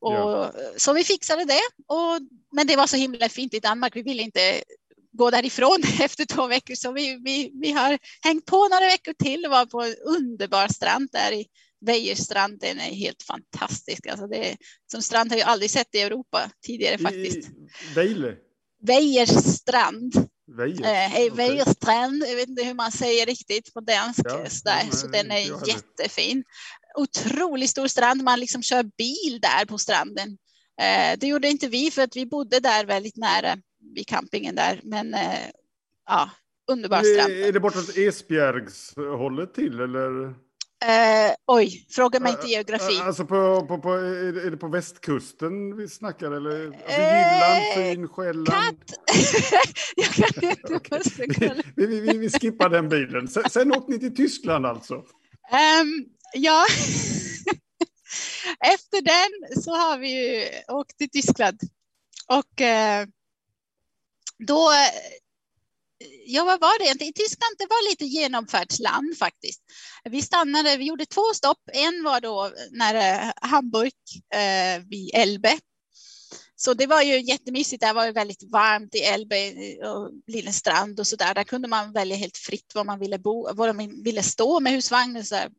[0.00, 0.52] Och, ja.
[0.76, 1.60] Så vi fixade det.
[1.86, 2.20] Och,
[2.52, 3.96] men det var så himla fint i Danmark.
[3.96, 4.62] Vi ville inte
[5.12, 9.44] gå därifrån efter två veckor så vi, vi, vi har hängt på några veckor till
[9.44, 11.46] och var på en underbar strand där i
[11.86, 12.60] Vejerstrand.
[12.60, 14.06] Den är helt fantastisk.
[14.06, 14.56] Alltså det,
[14.92, 17.48] som strand har jag aldrig sett i Europa tidigare faktiskt.
[17.94, 18.36] Vejle?
[18.80, 20.28] Vejerstrand.
[20.56, 21.26] Vejer.
[21.26, 24.20] Eh, Vejerstrand, jag vet inte hur man säger riktigt på dansk.
[24.24, 24.96] Ja, där.
[24.96, 26.44] så den är jättefin.
[26.94, 30.38] Otroligt stor strand, man liksom kör bil där på stranden.
[30.80, 33.56] Eh, det gjorde inte vi för att vi bodde där väldigt nära
[33.94, 34.80] vid campingen där.
[34.84, 35.50] Men eh,
[36.06, 36.30] ja,
[36.70, 37.32] underbar strand.
[37.32, 40.34] Är det bortåt Esbjergshållet till eller?
[40.84, 43.00] Eh, oj, fråga mig inte geografi.
[43.00, 46.66] Alltså på, på, på, är det på västkusten vi snackar eller?
[46.66, 48.46] Alltså Jylland, eh, Fyn, Själland?
[48.46, 48.98] Katt.
[49.96, 51.62] jag kan inte okay.
[51.76, 53.28] vi, vi, vi, vi skippar den bilen.
[53.28, 54.94] Sen, sen åkte ni till Tyskland alltså?
[54.94, 56.66] Um, ja.
[58.60, 61.60] Efter den så har vi ju åkt till Tyskland.
[62.28, 63.06] Och eh,
[64.38, 64.70] då
[66.26, 67.12] ja, vad var det egentligen?
[67.12, 69.60] Tyskland det var lite genomfärdsland faktiskt.
[70.04, 71.58] Vi stannade, vi gjorde två stopp.
[71.72, 73.92] En var då nära eh, Hamburg
[74.34, 75.58] eh, vid Elbe.
[76.56, 77.80] Så det var ju jättemysigt.
[77.80, 81.34] Det var ju väldigt varmt i Elbe eh, och Lillestrand och så där.
[81.34, 84.72] Där kunde man välja helt fritt var man ville bo, var man ville stå med
[84.72, 85.24] husvagnen.
[85.24, 85.50] Så där.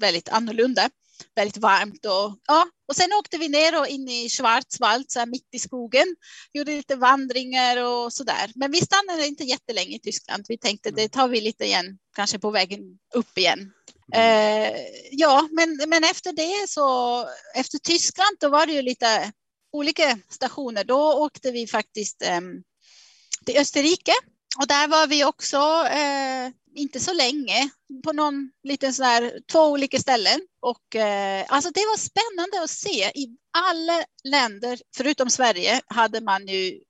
[0.00, 0.90] Väldigt annorlunda
[1.34, 5.26] väldigt varmt och ja, och sen åkte vi ner och in i Schwarzwald, så här
[5.26, 6.16] mitt i skogen,
[6.52, 8.52] gjorde lite vandringar och så där.
[8.54, 10.44] Men vi stannade inte jättelänge i Tyskland.
[10.48, 12.80] Vi tänkte det tar vi lite igen, kanske på vägen
[13.14, 13.72] upp igen.
[14.12, 14.72] Mm.
[14.72, 14.80] Eh,
[15.10, 19.32] ja, men, men efter det så efter Tyskland, då var det ju lite
[19.72, 20.84] olika stationer.
[20.84, 22.40] Då åkte vi faktiskt eh,
[23.46, 24.12] till Österrike
[24.58, 25.56] och där var vi också
[25.86, 27.70] eh, inte så länge
[28.04, 30.40] på någon liten sån här, två olika ställen.
[30.60, 33.10] Och eh, alltså det var spännande att se.
[33.14, 36.80] I alla länder förutom Sverige hade man ju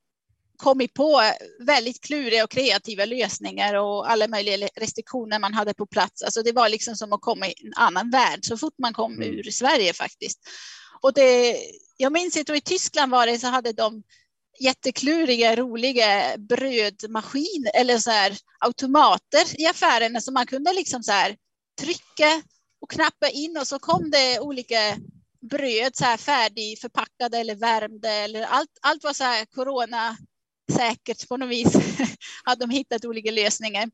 [0.57, 1.23] kommit på
[1.67, 6.23] väldigt kluriga och kreativa lösningar och alla möjliga restriktioner man hade på plats.
[6.23, 9.13] Alltså det var liksom som att komma i en annan värld så fort man kom
[9.13, 9.29] mm.
[9.29, 10.39] ur Sverige faktiskt.
[11.03, 11.57] Och det,
[11.97, 14.03] jag minns inte, i Tyskland var det så hade de
[14.61, 21.37] jättekluriga, roliga brödmaskiner eller så här automater i affärerna som man kunde liksom så här
[21.81, 22.43] trycka
[22.81, 24.97] och knappa in och så kom det olika
[25.41, 28.71] bröd så här färdigförpackade eller värmde eller allt.
[28.83, 30.17] Allt var så här corona
[30.73, 31.75] säkert på något vis.
[32.45, 33.91] hade de hittat olika lösningar.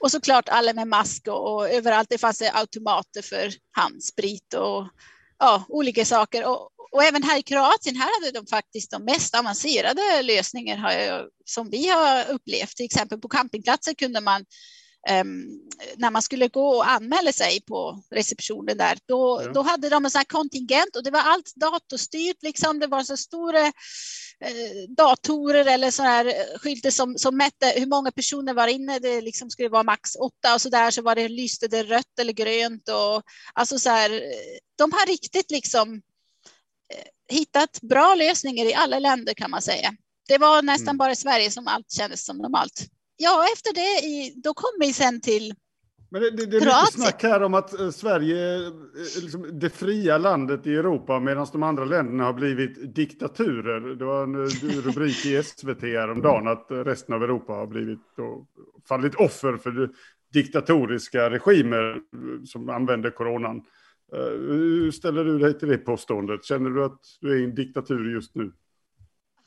[0.00, 4.88] Och såklart alla med mask och, och överallt det fanns det automater för handsprit och
[5.38, 6.46] ja, olika saker.
[6.46, 11.28] Och, och även här i Kroatien, här hade de faktiskt de mest avancerade lösningar har,
[11.44, 12.76] som vi har upplevt.
[12.76, 14.44] Till exempel på campingplatser kunde man
[15.10, 15.60] Um,
[15.96, 19.52] när man skulle gå och anmäla sig på receptionen där, då, ja.
[19.52, 22.42] då hade de en sån här kontingent och det var allt datorstyrt.
[22.42, 22.78] Liksom.
[22.78, 23.60] Det var så stora
[24.40, 28.98] eh, datorer eller så här skyltar som, som mätte hur många personer var inne.
[28.98, 32.18] Det liksom skulle vara max åtta och så där så var det lyste det rött
[32.20, 33.22] eller grönt och
[33.54, 34.22] alltså så här.
[34.78, 36.00] De har riktigt liksom eh,
[37.28, 39.94] hittat bra lösningar i alla länder kan man säga.
[40.28, 40.98] Det var nästan mm.
[40.98, 42.86] bara Sverige som allt kändes som normalt
[43.16, 45.54] ja, efter det i, då kom vi sen till
[46.10, 49.58] men det, det, det är mycket snack här om att eh, Sverige är eh, liksom
[49.58, 53.94] det fria landet i Europa medan de andra länderna har blivit diktaturer.
[53.96, 58.46] Det var en eh, rubrik i SVT häromdagen att resten av Europa har blivit då,
[58.88, 59.90] fallit offer för
[60.32, 62.00] diktatoriska regimer
[62.46, 63.62] som använder coronan.
[64.12, 66.44] Hur ställer du dig till det påståendet?
[66.44, 68.52] Känner du att du är i en diktatur just nu?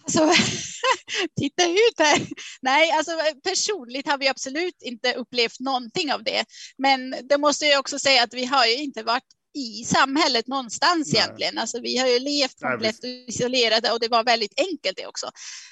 [0.04, 0.20] Alltså,
[1.40, 2.28] titta ut här.
[2.62, 3.12] Nej, alltså
[3.44, 6.46] personligt har vi absolut inte upplevt någonting av det.
[6.78, 11.14] Men det måste jag också säga att vi har ju inte varit i samhället någonstans
[11.14, 11.22] Nej.
[11.22, 11.58] egentligen.
[11.58, 15.32] Alltså, vi har ju levt komplett isolerade och det var väldigt enkelt det också.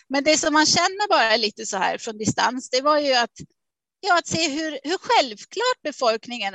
[0.09, 3.31] Men det som man känner bara lite så här från distans, det var ju att,
[3.99, 6.53] ja, att se hur, hur självklart befolkningen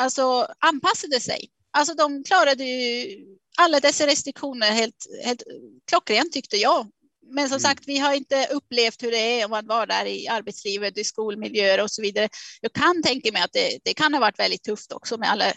[0.00, 1.48] alltså, anpassade sig.
[1.74, 3.16] Alltså de klarade ju
[3.56, 5.42] alla dessa restriktioner helt, helt
[5.86, 6.90] klockrent tyckte jag
[7.26, 7.60] men som mm.
[7.60, 11.04] sagt, vi har inte upplevt hur det är om att vara där i arbetslivet, i
[11.04, 12.28] skolmiljöer och så vidare.
[12.60, 15.52] Jag kan tänka mig att det, det kan ha varit väldigt tufft också med alla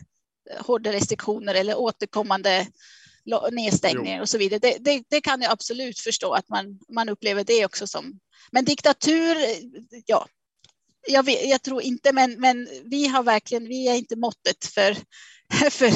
[0.59, 2.67] hårda restriktioner eller återkommande
[3.51, 4.59] nedstängningar och så vidare.
[4.59, 8.19] Det, det, det, kan jag absolut förstå att man, man upplever det också som.
[8.51, 9.37] Men diktatur,
[10.05, 10.27] ja,
[11.07, 14.97] jag, vet, jag tror inte, men, men vi har verkligen, vi är inte måttet för,
[15.71, 15.87] för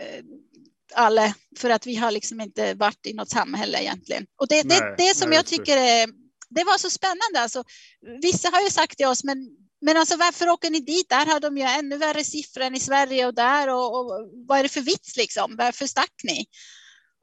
[0.00, 0.22] eh,
[0.94, 4.26] alla, för att vi har liksom inte varit i något samhälle egentligen.
[4.40, 6.08] Och det, nej, det, det som nej, jag tycker är,
[6.50, 7.40] det var så spännande.
[7.40, 7.64] Alltså,
[8.22, 9.48] vissa har ju sagt till oss, men,
[9.80, 11.08] men alltså, varför åker ni dit?
[11.08, 13.68] Där har de ju ännu värre siffror än i Sverige och där.
[13.68, 15.56] Och, och vad är det för vits liksom?
[15.56, 16.46] Varför stack ni?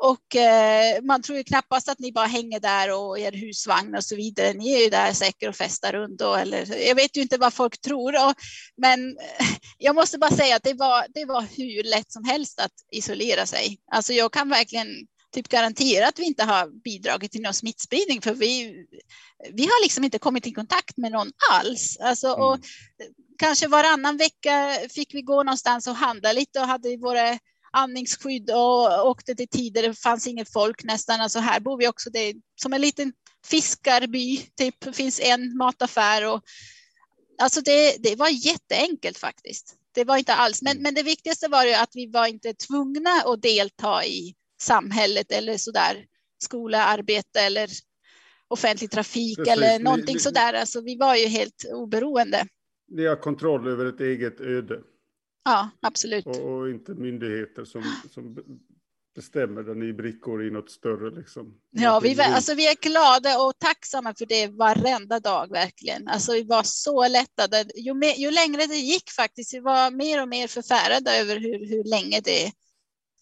[0.01, 4.03] Och eh, man tror ju knappast att ni bara hänger där och er husvagn och
[4.03, 4.53] så vidare.
[4.53, 6.21] Ni är ju där säkert och festar runt.
[6.21, 8.27] Och, eller, jag vet ju inte vad folk tror.
[8.27, 8.33] Och,
[8.77, 9.17] men
[9.77, 13.45] jag måste bara säga att det var, det var hur lätt som helst att isolera
[13.45, 13.79] sig.
[13.91, 14.87] Alltså jag kan verkligen
[15.33, 18.21] typ garantera att vi inte har bidragit till någon smittspridning.
[18.21, 18.85] För vi,
[19.53, 21.97] vi har liksom inte kommit i kontakt med någon alls.
[21.99, 22.41] Alltså, mm.
[22.41, 22.59] och,
[23.39, 27.39] kanske varannan vecka fick vi gå någonstans och handla lite och hade våra
[27.71, 31.21] andningsskydd och åkte till tider det fanns inget folk nästan.
[31.21, 33.13] Alltså här bor vi också, det är som en liten
[33.45, 34.75] fiskarby, typ.
[34.79, 36.43] det finns en mataffär och
[37.41, 39.75] alltså det, det var jätteenkelt faktiskt.
[39.91, 43.09] Det var inte alls, men, men det viktigaste var ju att vi var inte tvungna
[43.25, 46.05] att delta i samhället eller så där
[46.43, 47.69] skola, arbete eller
[48.47, 49.53] offentlig trafik Precis.
[49.53, 50.53] eller någonting vi, vi, sådär.
[50.53, 52.47] Alltså vi var ju helt oberoende.
[52.87, 54.79] Ni har kontroll över ett eget öde.
[55.49, 56.25] Ja, absolut.
[56.25, 57.83] Och, och, inte myndigheter som,
[58.13, 58.37] som
[59.15, 61.15] bestämmer den i brickor i något större.
[61.15, 61.53] Liksom.
[61.71, 66.07] Ja, vi, alltså, vi är glada och tacksamma för det varenda dag verkligen.
[66.07, 67.65] Alltså, vi var så lättade.
[67.75, 71.69] Ju, mer, ju längre det gick faktiskt, vi var mer och mer förfärade över hur,
[71.69, 72.51] hur länge det,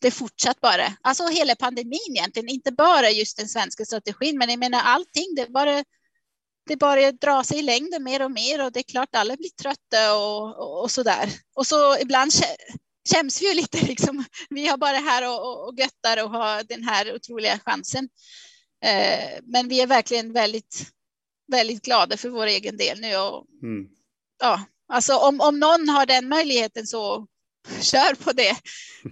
[0.02, 0.98] det fortsatt bara.
[1.02, 5.36] Alltså hela pandemin egentligen, inte bara just den svenska strategin, men jag menar allting.
[5.36, 5.84] Det bara
[6.68, 9.50] det bara drar sig i längden mer och mer och det är klart alla blir
[9.50, 11.30] trötta och, och, och så där.
[11.56, 12.32] Och så ibland
[13.14, 16.84] känns vi ju lite liksom, vi har bara här och, och göttar och har den
[16.84, 18.10] här otroliga chansen.
[18.86, 20.84] Eh, men vi är verkligen väldigt,
[21.52, 23.18] väldigt glada för vår egen del nu.
[23.18, 23.88] Och, mm.
[24.42, 27.28] ja, alltså om, om någon har den möjligheten så
[27.82, 28.56] kör på det.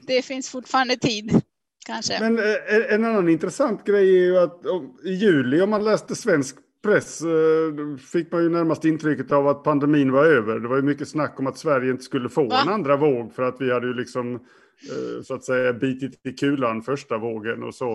[0.07, 1.41] Det finns fortfarande tid.
[1.85, 2.19] Kanske.
[2.19, 4.61] Men eh, en annan intressant grej är ju att
[5.03, 9.63] i juli, om man läste svensk press eh, fick man ju närmast intrycket av att
[9.63, 10.59] pandemin var över.
[10.59, 12.61] Det var ju mycket snack om att Sverige inte skulle få Va?
[12.61, 16.31] en andra våg för att vi hade ju liksom eh, så att säga bitit i
[16.31, 17.93] kulan första vågen och så.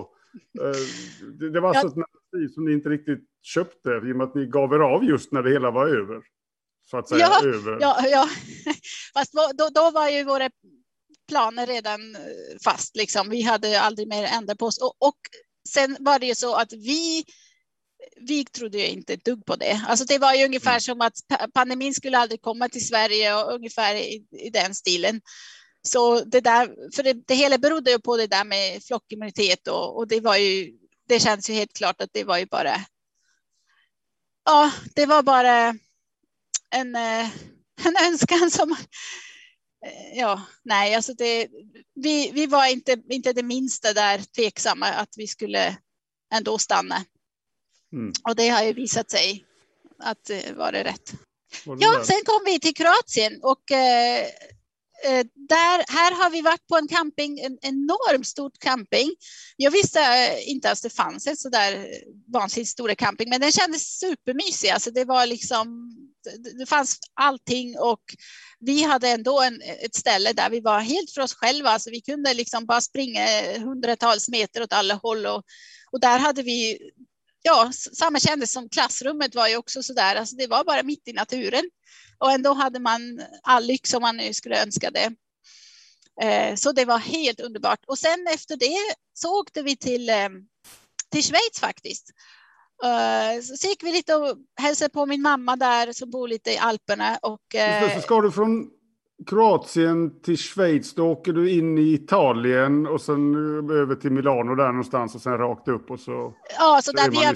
[0.61, 4.35] Eh, det var alltså ett narrativ som ni inte riktigt köpte i och med att
[4.35, 6.22] ni gav er av just när det hela var över.
[6.90, 7.79] Så att säga ja, över.
[7.81, 8.29] Ja, ja.
[9.14, 10.50] fast då, då var ju våra
[11.29, 12.00] planer redan
[12.64, 13.29] fast liksom.
[13.31, 15.18] Vi hade aldrig mer ändrat på oss och, och
[15.68, 17.24] sen var det ju så att vi
[18.16, 19.85] vi trodde ju inte ett dugg på det.
[19.88, 20.81] Alltså det var ju ungefär mm.
[20.81, 21.14] som att
[21.55, 25.20] pandemin skulle aldrig komma till Sverige och ungefär i, i den stilen.
[25.83, 29.96] Så det där, för det, det hela berodde ju på det där med flockimmunitet och,
[29.96, 30.73] och det var ju,
[31.09, 32.85] det känns ju helt klart att det var ju bara,
[34.44, 35.75] ja, det var bara
[36.70, 37.31] en, eh,
[37.85, 38.77] en önskan som
[40.14, 41.49] ja, nej, alltså det,
[41.94, 45.77] vi, vi var inte, inte det minsta där tveksamma att vi skulle
[46.35, 47.05] ändå stanna.
[47.92, 48.12] Mm.
[48.29, 49.44] Och det har ju visat sig
[49.98, 51.12] att det var det rätt.
[51.64, 52.05] Var ja, där?
[52.05, 54.26] sen kom vi till Kroatien och eh,
[55.05, 59.14] Eh, där, här har vi varit på en camping, en enormt stort camping.
[59.57, 61.87] Jag visste eh, inte ens det fanns en så där
[62.33, 64.68] vansinnigt stor camping, men den kändes supermysig.
[64.68, 65.90] Alltså det var liksom,
[66.59, 68.00] det fanns allting och
[68.61, 71.70] vi hade ändå en, ett ställe där vi var helt för oss själva.
[71.70, 73.26] Alltså vi kunde liksom bara springa
[73.59, 75.42] hundratals meter åt alla håll och,
[75.92, 76.79] och där hade vi
[77.42, 80.16] ja, samma kändes som klassrummet var ju också så där.
[80.16, 81.70] Alltså det var bara mitt i naturen
[82.18, 85.14] och ändå hade man all lyx som man nu skulle önska det.
[86.22, 87.85] Eh, så det var helt underbart.
[87.87, 90.29] Och sen efter det så åkte vi till, eh,
[91.11, 92.11] till Schweiz faktiskt.
[92.85, 96.59] Eh, så gick vi lite och hälsade på min mamma där som bor lite i
[96.59, 97.18] Alperna.
[97.22, 97.55] Och,
[97.94, 98.70] så ska du från
[99.26, 103.35] Kroatien till Schweiz, då åker du in i Italien och sen
[103.70, 106.35] över till Milano där någonstans och sen rakt upp och så.
[106.59, 107.33] Ja, så, där via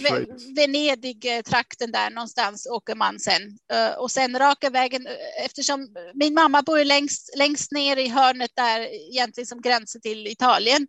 [0.56, 3.42] Venedig-trakten där någonstans åker man sen
[3.72, 8.50] eh, och sen raka vägen eh, eftersom min mamma bor längst, längst ner i hörnet
[8.54, 8.80] där
[9.12, 10.86] egentligen som gränser till Italien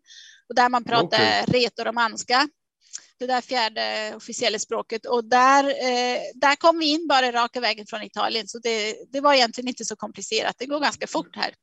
[0.49, 1.43] och där man pratar okay.
[1.47, 2.47] retoromanska
[3.19, 7.85] det där fjärde officiella språket och där, eh, där kom vi in bara raka vägen
[7.85, 8.47] från Italien.
[8.47, 10.55] Så det, det var egentligen inte så komplicerat.
[10.57, 11.53] Det går ganska fort här.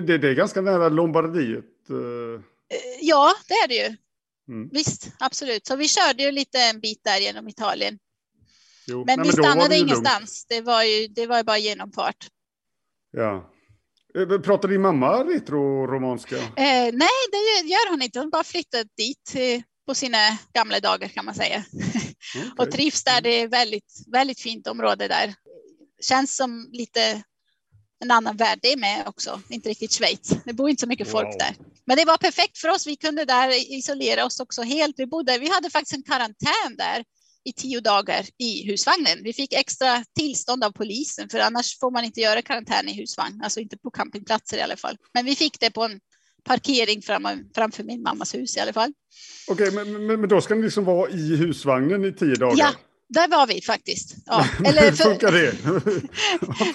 [0.00, 1.64] Det, det är ganska nära Lombardiet.
[1.90, 1.96] Eh.
[1.96, 3.96] eh ja, det är det ju.
[4.48, 4.68] Mm.
[4.72, 5.66] Visst, absolut.
[5.66, 7.98] Så vi körde ju lite en bit där genom Italien.
[8.86, 9.04] Jo.
[9.06, 10.46] Men Nej, vi men stannade ingenstans.
[10.48, 12.28] Det var, ju, det var ju bara genomfart.
[13.10, 13.50] Ja.
[14.14, 16.36] Eh, pratar din mamma retroromanska?
[16.36, 18.18] Eh, nej, det gör hon inte.
[18.18, 19.34] Hon bara flyttat dit
[19.90, 21.64] på sina gamla dagar kan man säga.
[22.34, 22.50] Okay.
[22.58, 23.20] och trivs där.
[23.20, 25.34] Det är väldigt, väldigt fint område där.
[26.08, 27.22] Känns som lite
[28.00, 29.40] en annan värld det är med också.
[29.48, 30.32] Inte riktigt Schweiz.
[30.44, 31.12] Det bor inte så mycket wow.
[31.12, 31.56] folk där.
[31.86, 32.86] Men det var perfekt för oss.
[32.86, 34.94] Vi kunde där isolera oss också helt.
[34.98, 37.04] Vi bodde, vi hade faktiskt en karantän där
[37.44, 39.18] i tio dagar i husvagnen.
[39.22, 43.40] Vi fick extra tillstånd av polisen för annars får man inte göra karantän i husvagn,
[43.42, 44.96] alltså inte på campingplatser i alla fall.
[45.14, 46.00] Men vi fick det på en
[46.44, 48.92] parkering fram, framför min mammas hus i alla fall.
[49.48, 52.56] Okej, okay, men, men, men, då ska ni liksom vara i husvagnen i tio dagar?
[52.58, 52.74] Ja,
[53.08, 54.14] där var vi faktiskt.
[54.26, 54.46] Ja.
[54.64, 55.54] Eller Hur funkar det?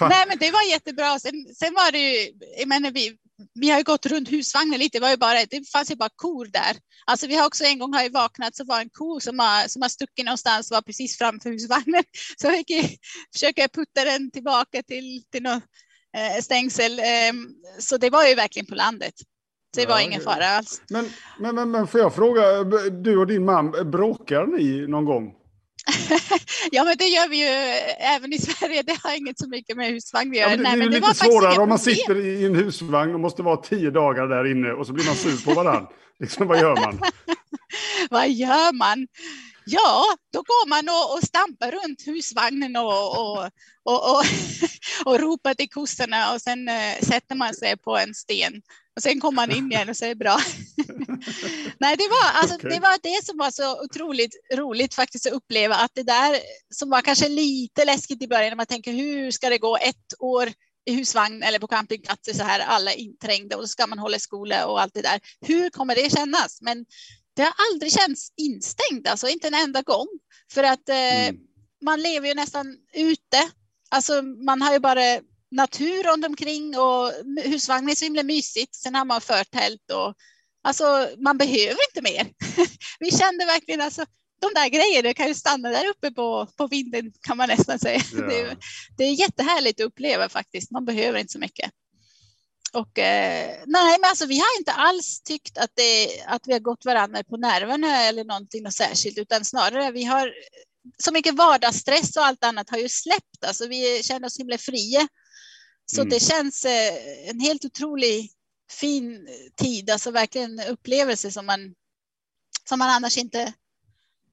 [0.08, 1.18] Nej, men det var jättebra.
[1.18, 3.16] Sen, sen var det ju, jag menar, vi,
[3.54, 4.98] vi har ju gått runt husvagnen lite.
[4.98, 6.76] Det, var ju bara, det fanns ju bara kor där.
[7.06, 9.68] Alltså, vi har också en gång har jag vaknat så var en ko som har,
[9.68, 12.04] som har stuckit någonstans var precis framför husvagnen.
[12.40, 13.00] Så jag fick
[13.32, 15.62] försöka putta den tillbaka till, till något
[16.16, 16.98] eh, stängsel.
[16.98, 17.32] Eh,
[17.78, 19.14] så det var ju verkligen på landet.
[19.76, 20.82] Det var ja, ingen fara alls.
[20.90, 25.32] Men, men, men, men får jag fråga, du och din man, bråkar ni någon gång?
[26.70, 27.48] ja, men det gör vi ju
[28.16, 28.82] även i Sverige.
[28.82, 30.50] Det har inget så mycket med husvagn att göra.
[30.50, 33.20] Ja, det, Nej, men det, är lite svårare om man sitter i en husvagn och
[33.20, 35.88] måste vara tio dagar där inne och så blir man sur på varandra.
[36.20, 37.00] liksom, vad gör man?
[38.10, 39.06] vad gör man?
[39.68, 43.50] Ja, då går man och, och stampar runt husvagnen och, och,
[43.84, 44.24] och, och,
[45.04, 48.62] och ropar till kossorna och sen äh, sätter man sig på en sten
[48.96, 50.36] och sen kom man in igen och så är det bra.
[51.78, 52.70] Nej, det var, alltså, okay.
[52.70, 56.40] det var det som var så otroligt roligt faktiskt att uppleva att det där
[56.74, 60.14] som var kanske lite läskigt i början när man tänker hur ska det gå ett
[60.18, 60.52] år
[60.86, 64.66] i husvagn eller på campingplatser så här alla inträngda och så ska man hålla skola
[64.66, 65.20] och allt det där.
[65.40, 66.58] Hur kommer det kännas?
[66.62, 66.86] Men
[67.36, 70.08] det har aldrig känts instängd, alltså inte en enda gång
[70.52, 71.36] för att eh, mm.
[71.84, 73.50] man lever ju nästan ute.
[73.90, 75.20] Alltså man har ju bara
[75.50, 77.12] natur runt omkring och
[77.44, 78.74] husvagnen är så himla mysigt.
[78.74, 80.14] Sen har man förtält och
[80.62, 82.32] alltså man behöver inte mer.
[83.00, 84.04] Vi kände verkligen alltså
[84.40, 88.00] de där grejerna kan ju stanna där uppe på, på vinden kan man nästan säga.
[88.12, 88.22] Ja.
[88.28, 88.56] Det, är,
[88.96, 90.70] det är jättehärligt att uppleva faktiskt.
[90.70, 91.70] Man behöver inte så mycket.
[92.76, 96.60] Och eh, nej, men alltså vi har inte alls tyckt att, det, att vi har
[96.60, 100.32] gått varandra på nerverna eller någonting något särskilt, utan snarare vi har
[100.98, 103.44] så mycket vardagsstress och allt annat har ju släppt.
[103.46, 105.08] Alltså vi känner oss himla fria
[105.86, 106.10] så mm.
[106.10, 108.30] det känns eh, en helt otrolig
[108.70, 111.74] fin tid, alltså verkligen upplevelse som man,
[112.68, 113.52] som man annars inte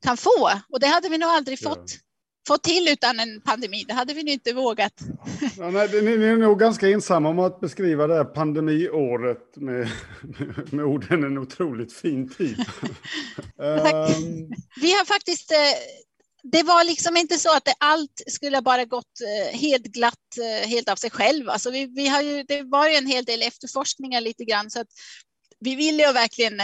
[0.02, 0.52] kan få.
[0.70, 1.70] Och det hade vi nog aldrig ja.
[1.70, 1.92] fått,
[2.48, 3.86] fått till utan en pandemi.
[3.88, 4.94] Det hade vi inte vågat.
[5.58, 9.90] Ja, nej, ni, ni är nog ganska ensamma om att beskriva det här pandemiåret med,
[10.22, 12.58] med, med orden en otroligt fin tid.
[13.58, 14.52] um...
[14.82, 15.58] Vi har faktiskt eh,
[16.52, 20.70] det var liksom inte så att det allt skulle bara gått eh, helt glatt, eh,
[20.70, 21.50] helt av sig själv.
[21.50, 24.80] Alltså vi, vi har ju, det var ju en hel del efterforskningar lite grann så
[24.80, 24.88] att
[25.60, 26.62] vi ville ju verkligen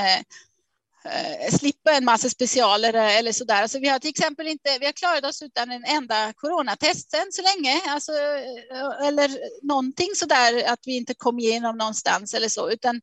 [1.05, 3.61] eh, eh, slippa en massa specialer eller så där.
[3.61, 7.31] Alltså vi har till exempel inte, vi har klarat oss utan en enda coronatest än
[7.31, 12.49] så länge, alltså, eh, eller någonting så där att vi inte kom igenom någonstans eller
[12.49, 13.01] så, utan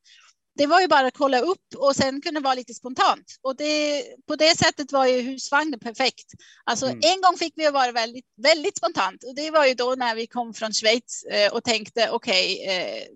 [0.57, 3.37] det var ju bara att kolla upp och sen kunde vara lite spontant.
[3.43, 6.27] Och det, på det sättet var ju husvagnen perfekt.
[6.65, 7.01] Alltså mm.
[7.03, 10.27] en gång fick vi vara väldigt, väldigt spontant och det var ju då när vi
[10.27, 13.07] kom från Schweiz eh, och tänkte okej, okay, eh,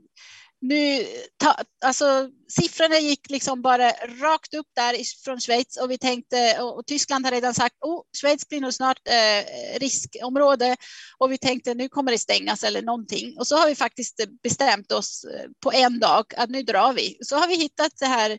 [0.61, 1.07] nu,
[1.37, 3.91] ta, alltså siffrorna gick liksom bara
[4.23, 8.03] rakt upp där från Schweiz och vi tänkte och, och Tyskland har redan sagt oh,
[8.21, 10.77] Schweiz blir nog snart eh, riskområde
[11.19, 14.93] och vi tänkte nu kommer det stängas eller någonting och så har vi faktiskt bestämt
[14.93, 17.19] oss eh, på en dag att nu drar vi.
[17.21, 18.39] Så har vi hittat det här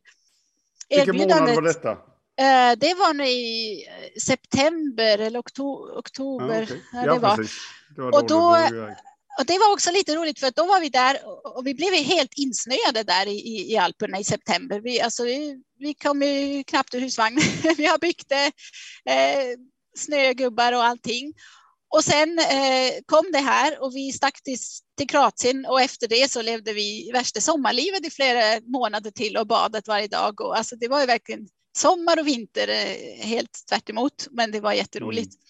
[0.90, 1.16] erbjudandet.
[1.16, 1.92] Vilken månad var detta?
[1.92, 6.00] Eh, det var nu i eh, september eller oktober.
[6.00, 6.78] oktober okay.
[6.94, 7.38] ja, det var.
[7.96, 8.58] Det var och då,
[9.40, 11.18] och det var också lite roligt för då var vi där
[11.58, 14.80] och vi blev helt insnöade där i, i, Alperna i september.
[14.80, 17.44] Vi, alltså, vi, vi kom ju knappt ur husvagnen.
[17.78, 18.50] vi har byggt eh,
[19.98, 21.34] snögubbar och allting.
[21.94, 24.58] Och sen eh, kom det här och vi stack till,
[24.98, 29.48] till Kroatien och efter det så levde vi värsta sommarlivet i flera månader till och
[29.48, 30.42] badet varje dag.
[30.42, 34.60] Och alltså, det var ju verkligen sommar och vinter eh, helt tvärt emot, men det
[34.60, 35.34] var jätteroligt.
[35.34, 35.42] Mm.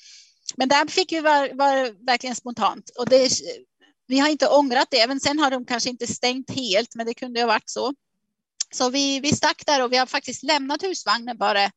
[0.57, 3.29] Men där fick vi vara, vara verkligen spontant och det
[4.11, 7.13] vi har inte ångrat det, men sen har de kanske inte stängt helt, men det
[7.13, 7.93] kunde ha varit så.
[8.73, 11.71] Så vi, vi stack där och vi har faktiskt lämnat husvagnen bara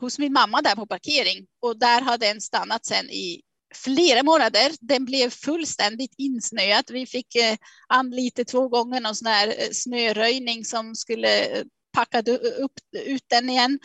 [0.00, 3.42] hos min mamma där på parkering och där har den stannat sen i
[3.74, 4.72] flera månader.
[4.80, 6.84] Den blev fullständigt insnöad.
[6.88, 7.56] Vi fick eh,
[7.88, 12.20] anlita två gånger någon sån här eh, snöröjning som skulle eh, packa
[12.58, 13.78] upp ut den igen.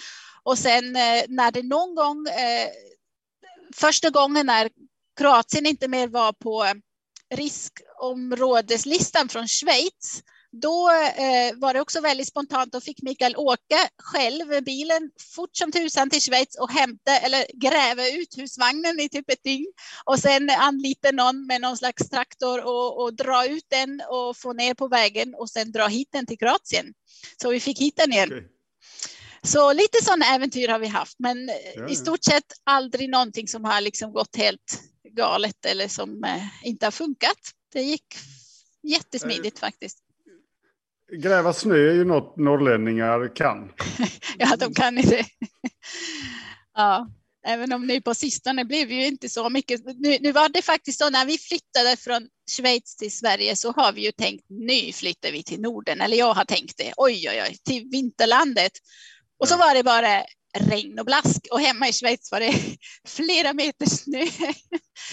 [0.44, 0.92] Och sen
[1.28, 2.26] när det någon gång,
[3.76, 4.70] första gången när
[5.20, 6.82] Kroatien inte mer var på
[7.32, 12.74] riskområdeslistan från Schweiz, då eh, var det också väldigt spontant.
[12.74, 18.08] Då fick Mikael åka själv bilen fort som tusan till Schweiz och hämta eller gräva
[18.08, 19.72] ut husvagnen i typ ett dygn
[20.06, 24.54] och sen anlita någon med någon slags traktor och, och dra ut den och få
[24.54, 26.86] ner på vägen och sen dra hit den till Kroatien.
[27.42, 28.30] Så vi fick hit den igen.
[28.30, 28.44] Okay.
[29.44, 31.90] Så lite sådana äventyr har vi haft, men ja, ja.
[31.90, 34.82] i stort sett aldrig någonting som har liksom gått helt
[35.16, 37.38] galet eller som eh, inte har funkat.
[37.74, 38.16] Det gick
[38.84, 39.98] jättesmidigt eh, faktiskt.
[41.12, 43.72] Gräva snö är ju något norrlänningar kan.
[44.38, 45.26] ja, de kan ju det.
[46.74, 47.08] ja,
[47.48, 49.82] även om nu på sistone blev ju inte så mycket.
[49.86, 53.94] Nu, nu, var det faktiskt så när vi flyttade från Schweiz till Sverige så har
[53.94, 56.94] vi ju tänkt nu flyttar vi till Norden, eller jag har tänkt det.
[56.98, 58.72] Oj, oj, oj, till vinterlandet.
[59.40, 62.54] Och så var det bara regn och blask och hemma i Schweiz var det
[63.08, 64.26] flera meter snö.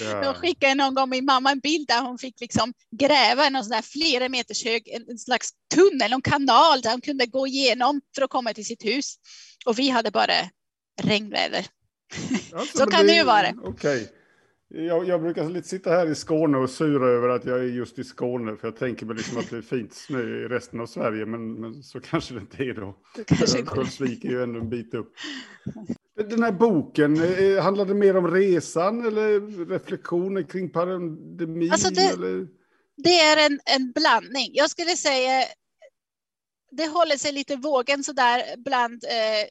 [0.00, 0.22] Ja.
[0.22, 3.70] Då skickade någon gång min mamma en bild där hon fick liksom gräva en sån
[3.70, 8.22] där flera meters hög, en slags tunnel, en kanal där hon kunde gå igenom för
[8.22, 9.14] att komma till sitt hus.
[9.66, 10.34] Och vi hade bara
[11.02, 11.66] regnväder.
[12.52, 13.54] Alltså, Så kan det ju vara.
[13.64, 14.02] Okej.
[14.02, 14.17] Okay.
[14.70, 17.98] Jag, jag, brukar lite sitta här i Skåne och sura över att jag är just
[17.98, 18.56] i Skåne.
[18.56, 21.26] För jag tänker mig liksom att det är fint snö i resten av Sverige.
[21.26, 22.96] Men, men så kanske det inte är då.
[23.66, 25.12] Sköldsvik är ju ändå en bit upp.
[26.14, 31.72] Den här boken, eh, handlar det mer om resan eller reflektioner kring pandemin?
[31.72, 32.48] Alltså det, eller?
[32.96, 34.50] det är en, en blandning.
[34.52, 35.44] Jag skulle säga
[36.70, 39.48] det håller sig lite vågen så där bland eh,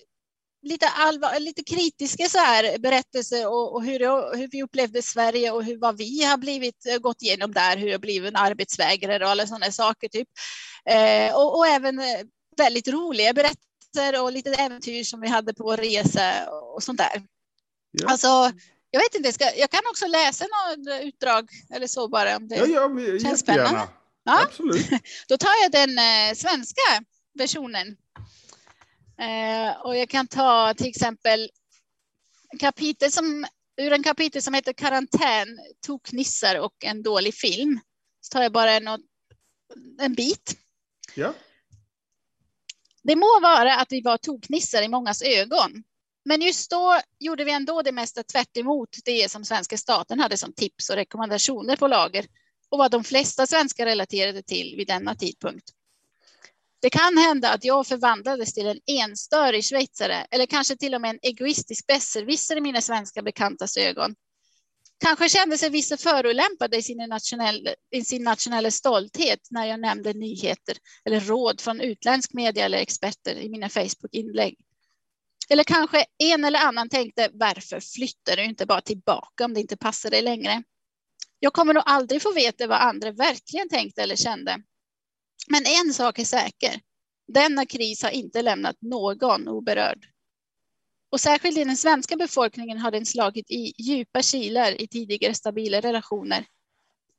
[0.68, 4.00] lite, allvar, lite kritiska så här berättelser och, och hur,
[4.38, 7.88] hur, vi upplevde Sverige och hur, vad vi har blivit, eh, gått igenom där, hur
[7.88, 10.08] jag blivit en arbetsvägrare och alla sådana saker.
[10.08, 10.28] Typ.
[10.90, 12.20] Eh, och, och, även eh,
[12.58, 17.24] väldigt roliga berättelser och lite äventyr som vi hade på vår resa och sånt där.
[17.92, 18.08] Ja.
[18.08, 18.52] Alltså,
[18.92, 22.56] jag vet inte, ska, jag kan också läsa något utdrag eller så bara om det
[22.56, 23.88] ja, ja, känns spännande.
[24.24, 24.44] Ja?
[24.44, 24.90] Absolut.
[25.28, 26.82] Då tar jag den eh, svenska
[27.34, 27.98] versionen.
[29.20, 31.50] Eh, och jag kan ta till exempel
[32.60, 33.46] kapitel som,
[33.78, 37.80] ur en kapitel som heter Karantän, toknissar och en dålig film.
[38.22, 39.02] Så tar jag bara något,
[40.00, 40.58] en bit.
[41.16, 41.34] Ja.
[43.04, 45.84] Det må vara att vi var toknissar i mångas ögon.
[46.26, 48.50] Men just då gjorde vi ändå det mesta tvärt
[49.06, 52.26] det som svenska staten hade som tips och rekommendationer på lager
[52.70, 55.74] och vad de flesta svenskar relaterade till vid denna tidpunkt.
[56.82, 61.10] Det kan hända att jag förvandlades till en enstörig schweizare eller kanske till och med
[61.10, 64.16] en egoistisk besserwisser i mina svenska bekantas ögon.
[65.00, 70.14] Kanske kände sig vissa förolämpade i sin, nationell, i sin nationella stolthet när jag nämnde
[70.14, 74.58] nyheter eller råd från utländsk media eller experter i mina Facebook-inlägg.
[75.50, 79.78] Eller kanske en eller annan tänkte varför flyttar du inte bara tillbaka om det inte
[79.78, 80.64] passar dig längre?
[81.40, 84.58] Jag kommer nog aldrig få veta vad andra verkligen tänkte eller kände.
[85.48, 86.82] Men en sak är säker.
[87.28, 90.06] Denna kris har inte lämnat någon oberörd.
[91.10, 95.80] Och särskilt i den svenska befolkningen har den slagit i djupa kilar i tidigare stabila
[95.80, 96.46] relationer.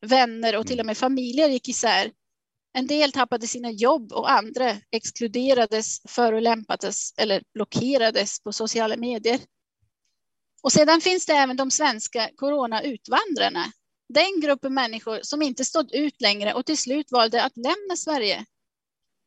[0.00, 2.12] Vänner och till och med familjer gick isär.
[2.72, 9.40] En del tappade sina jobb och andra exkluderades, förolämpades eller blockerades på sociala medier.
[10.62, 13.64] Och sedan finns det även de svenska coronauutvandrarna.
[14.08, 18.44] Den gruppen människor som inte stått ut längre och till slut valde att lämna Sverige.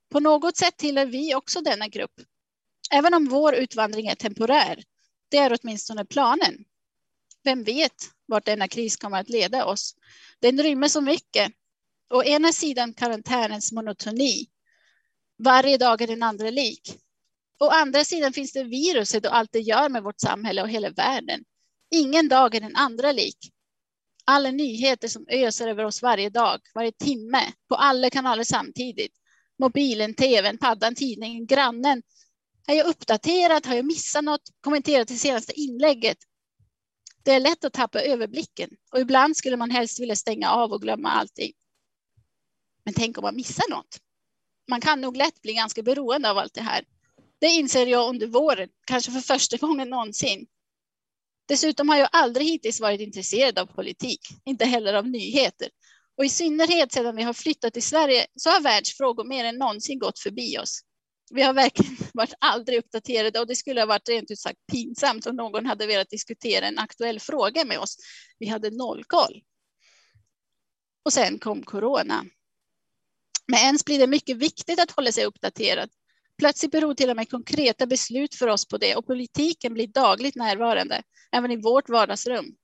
[0.09, 2.21] På något sätt tillhör vi också denna grupp.
[2.91, 4.83] Även om vår utvandring är temporär.
[5.29, 6.65] Det är åtminstone planen.
[7.43, 9.95] Vem vet vart denna kris kommer att leda oss?
[10.39, 11.53] Den rymmer så mycket.
[12.09, 14.47] Å ena sidan karantänens monotoni.
[15.37, 16.97] Varje dag är den andra lik.
[17.59, 20.89] Å andra sidan finns det viruset och allt det gör med vårt samhälle och hela
[20.89, 21.43] världen.
[21.91, 23.37] Ingen dag är den andra lik.
[24.31, 29.11] Alla nyheter som öser över oss varje dag, varje timme, på alla kanaler samtidigt.
[29.59, 32.01] Mobilen, tvn, paddan, tidningen, grannen.
[32.67, 33.65] Är jag uppdaterad?
[33.65, 34.41] Har jag missat något?
[34.61, 36.17] Kommenterat det senaste inlägget?
[37.23, 40.81] Det är lätt att tappa överblicken och ibland skulle man helst vilja stänga av och
[40.81, 41.51] glömma allting.
[42.85, 43.97] Men tänk om man missar något?
[44.69, 46.83] Man kan nog lätt bli ganska beroende av allt det här.
[47.39, 50.47] Det inser jag under våren, kanske för första gången någonsin.
[51.51, 55.69] Dessutom har jag aldrig hittills varit intresserad av politik, inte heller av nyheter.
[56.17, 59.99] Och i synnerhet sedan vi har flyttat till Sverige så har världsfrågor mer än någonsin
[59.99, 60.81] gått förbi oss.
[61.31, 65.25] Vi har verkligen varit aldrig uppdaterade och det skulle ha varit rent ut sagt pinsamt
[65.25, 67.97] om någon hade velat diskutera en aktuell fråga med oss.
[68.39, 69.41] Vi hade noll koll.
[71.05, 72.25] Och sen kom corona.
[73.47, 75.89] Med ens blir det mycket viktigt att hålla sig uppdaterad.
[76.37, 80.35] Plötsligt beror till och med konkreta beslut för oss på det och politiken blir dagligt
[80.35, 82.55] närvarande, även i vårt vardagsrum.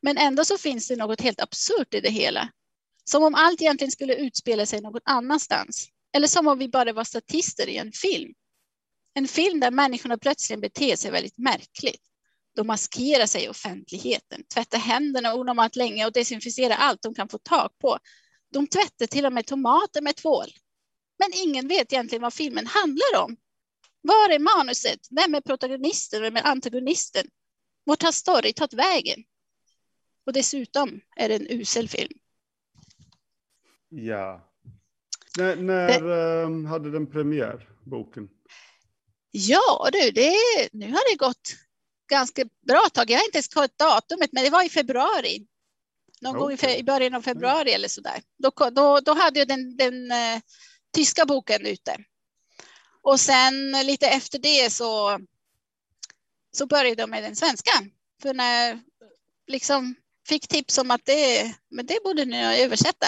[0.00, 2.48] Men ändå så finns det något helt absurt i det hela.
[3.04, 5.88] Som om allt egentligen skulle utspela sig någon annanstans.
[6.12, 8.32] Eller som om vi bara var statister i en film.
[9.14, 12.02] En film där människorna plötsligt beter sig väldigt märkligt.
[12.56, 17.38] De maskerar sig i offentligheten, tvättar händerna onormalt länge och desinficerar allt de kan få
[17.38, 17.98] tag på.
[18.52, 20.46] De tvättar till och med tomater med tvål.
[21.18, 23.36] Men ingen vet egentligen vad filmen handlar om.
[24.02, 25.00] Var är manuset?
[25.10, 26.22] Vem är protagonisten?
[26.22, 27.26] Vem är antagonisten?
[27.84, 29.24] Vart har story tagit vägen?
[30.26, 32.18] Och dessutom är det en usel film.
[33.88, 34.52] Ja.
[35.38, 36.42] När, när det...
[36.42, 38.28] Ehm, hade den premiär, boken?
[39.30, 40.34] Ja du, det,
[40.72, 41.56] nu har det gått
[42.10, 43.10] ganska bra tag.
[43.10, 45.46] Jag har inte ens kollat datumet, men det var i februari.
[46.20, 46.56] Någon okay.
[46.56, 48.22] gång i, början av februari eller så där.
[48.38, 50.40] Då, då, då hade jag den, den uh,
[50.96, 51.96] tyska boken ute.
[53.02, 55.20] Och sen lite efter det så,
[56.52, 57.72] så började jag med den svenska.
[58.22, 58.78] För när jag
[59.46, 59.94] liksom
[60.28, 63.06] fick tips om att det, men det borde ni översätta.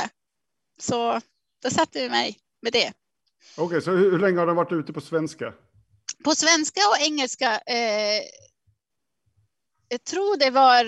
[0.80, 1.20] Så
[1.62, 2.93] då satte vi mig med det.
[3.57, 5.55] Okej, okay, så hur, hur, länge har den varit ute på svenska?
[6.24, 7.61] På svenska och engelska.
[7.66, 8.22] Eh,
[9.89, 10.84] jag tror det var.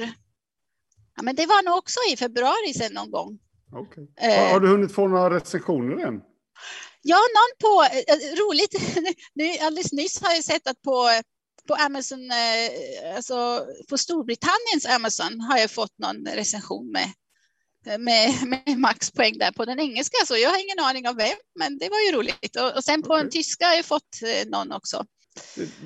[1.17, 3.39] Ja, men det var nog också i februari sen någon gång.
[3.73, 4.07] Okay.
[4.17, 6.23] Eh, har du hunnit få några recensioner än?
[7.03, 8.75] Ja, någon på, eh, roligt,
[9.35, 11.09] nu, alldeles nyss har jag sett att på,
[11.69, 17.13] på Amazon, eh, alltså på Storbritanniens Amazon har jag fått någon recension med,
[18.01, 18.35] med,
[18.67, 21.89] med maxpoäng där på den engelska, så jag har ingen aning om vem, men det
[21.89, 22.57] var ju roligt.
[22.57, 23.25] Och, och sen på okay.
[23.25, 25.05] en tyska har jag fått eh, någon också.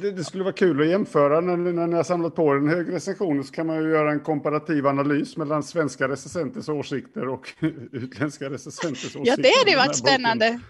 [0.00, 2.68] Det, det, skulle vara kul att jämföra när, när ni har samlat på er en
[2.68, 7.54] hög recension så kan man ju göra en komparativ analys mellan svenska recensenters åsikter och
[7.92, 9.30] utländska recensenters åsikter.
[9.30, 10.60] Ja, det hade varit spännande.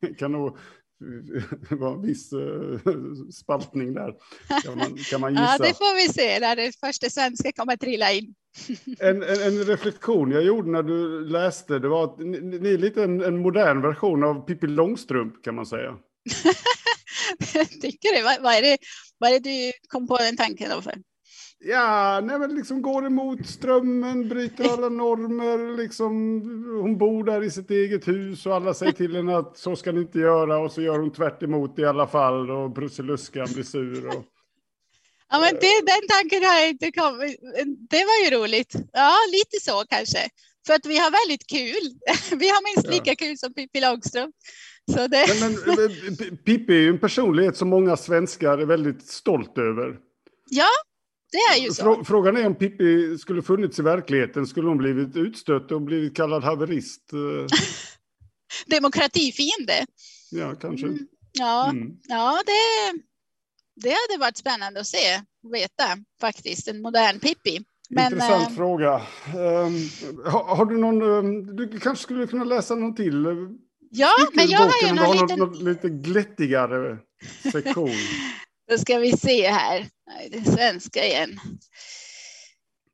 [0.00, 0.56] det kan nog
[1.70, 2.78] vara en viss uh,
[3.32, 4.14] spaltning där.
[4.64, 5.44] Kan man, kan man gissa.
[5.44, 8.34] Ja, det får vi se när det första svenska kommer att trilla in.
[9.00, 12.78] en, en, en, reflektion jag gjorde när du läste, det var att ni, ni är
[12.78, 15.98] lite en, en modern version av Pippi Långstrump kan man säga.
[17.82, 18.22] Tycker du?
[18.22, 18.78] Vad, vad, är det,
[19.18, 20.94] vad är det du kom på den tanken då för?
[21.60, 26.12] Ja, nej men liksom går emot strömmen, bryter alla normer, liksom
[26.82, 29.92] hon bor där i sitt eget hus och alla säger till henne att så ska
[29.92, 33.64] ni inte göra och så gör hon tvärt emot i alla fall och Brusseluskan blir
[33.64, 34.06] sur.
[34.06, 34.24] Och...
[35.30, 37.36] Ja, men det, den tanken har jag inte kommit.
[37.90, 38.74] Det var ju roligt.
[38.92, 40.28] Ja, lite så kanske.
[40.66, 41.84] För att vi har väldigt kul.
[42.40, 44.34] Vi har minst lika kul som Pippi Långstrump.
[44.88, 45.26] Så det...
[45.40, 49.96] men, men, Pippi är ju en personlighet som många svenskar är väldigt stolt över.
[50.50, 50.68] Ja,
[51.32, 52.04] det är ju så.
[52.04, 56.44] Frågan är om Pippi skulle funnits i verkligheten, skulle hon blivit utstött och blivit kallad
[56.44, 57.12] haverist?
[57.12, 57.58] Eh?
[58.66, 59.86] Demokratifiende.
[60.30, 60.86] Ja, kanske.
[60.86, 61.92] Mm, ja, mm.
[62.08, 63.00] ja det,
[63.82, 65.84] det hade varit spännande att se och veta
[66.20, 67.64] faktiskt, en modern Pippi.
[67.90, 68.56] Men, Intressant äh...
[68.56, 68.94] fråga.
[68.94, 69.88] Um,
[70.24, 73.26] har, har, du någon, um, du kanske skulle kunna läsa någon till
[73.90, 75.38] Ja, men jag har ju någon liten...
[75.38, 76.98] Något, lite glättigare
[77.52, 77.94] sektion.
[78.70, 79.88] Då ska vi se här.
[80.06, 81.40] Nej, det är svenska igen.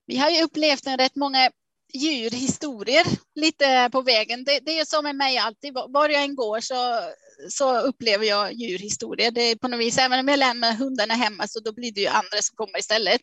[0.06, 1.50] Vi har ju upplevt en rätt många
[1.94, 4.44] djurhistorier lite på vägen.
[4.44, 5.74] Det, det är som med mig alltid.
[5.88, 7.00] Var jag än går så,
[7.48, 9.30] så upplever jag djurhistorier.
[9.30, 12.00] Det är på något vis, även om jag lämnar hundarna hemma så då blir det
[12.00, 13.20] ju andra som kommer istället.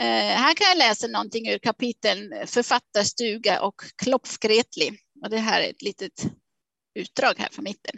[0.00, 4.98] Eh, här kan jag läsa någonting ur kapiteln Författarstuga och Klopfgretli.
[5.22, 6.26] Och det här är ett litet
[6.94, 7.94] utdrag här från mitten.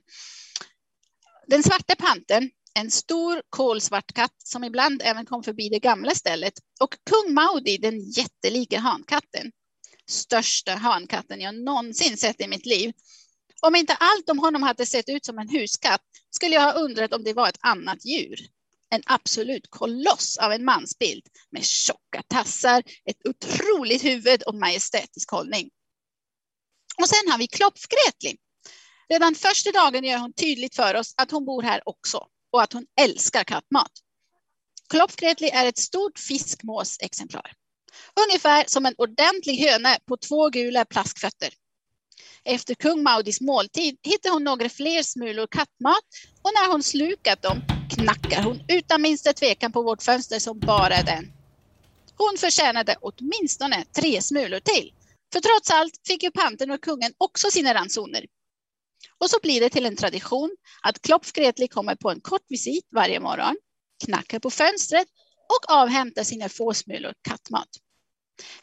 [1.46, 6.54] Den svarta panten, en stor kolsvart katt som ibland även kom förbi det gamla stället
[6.80, 9.52] och kung Maudi, den jättelika hankatten.
[10.06, 12.92] Största hankatten jag någonsin sett i mitt liv.
[13.60, 16.00] Om inte allt om honom hade sett ut som en huskatt
[16.30, 18.38] skulle jag ha undrat om det var ett annat djur.
[18.90, 25.70] En absolut koloss av en mansbild med tjocka tassar, ett otroligt huvud och majestätisk hållning.
[27.02, 28.36] Och sen har vi Klopfgretli.
[29.08, 32.72] Redan första dagen gör hon tydligt för oss att hon bor här också och att
[32.72, 33.92] hon älskar kattmat.
[34.88, 37.52] Klopfgretli är ett stort fiskmåsexemplar.
[38.26, 41.54] Ungefär som en ordentlig höna på två gula plaskfötter.
[42.44, 46.04] Efter kung Maudis måltid hittar hon några fler smulor kattmat
[46.42, 47.62] och när hon slukat dem
[47.94, 51.32] knackar hon utan minsta tvekan på vårt fönster som bara den.
[52.16, 54.92] Hon förtjänade åtminstone tre smulor till.
[55.32, 58.26] För trots allt fick ju panten och kungen också sina ransoner.
[59.18, 62.86] Och så blir det till en tradition att Klopf Gretli kommer på en kort visit
[62.94, 63.56] varje morgon,
[64.04, 65.08] knackar på fönstret
[65.48, 67.68] och avhämtar sina få smulor kattmat.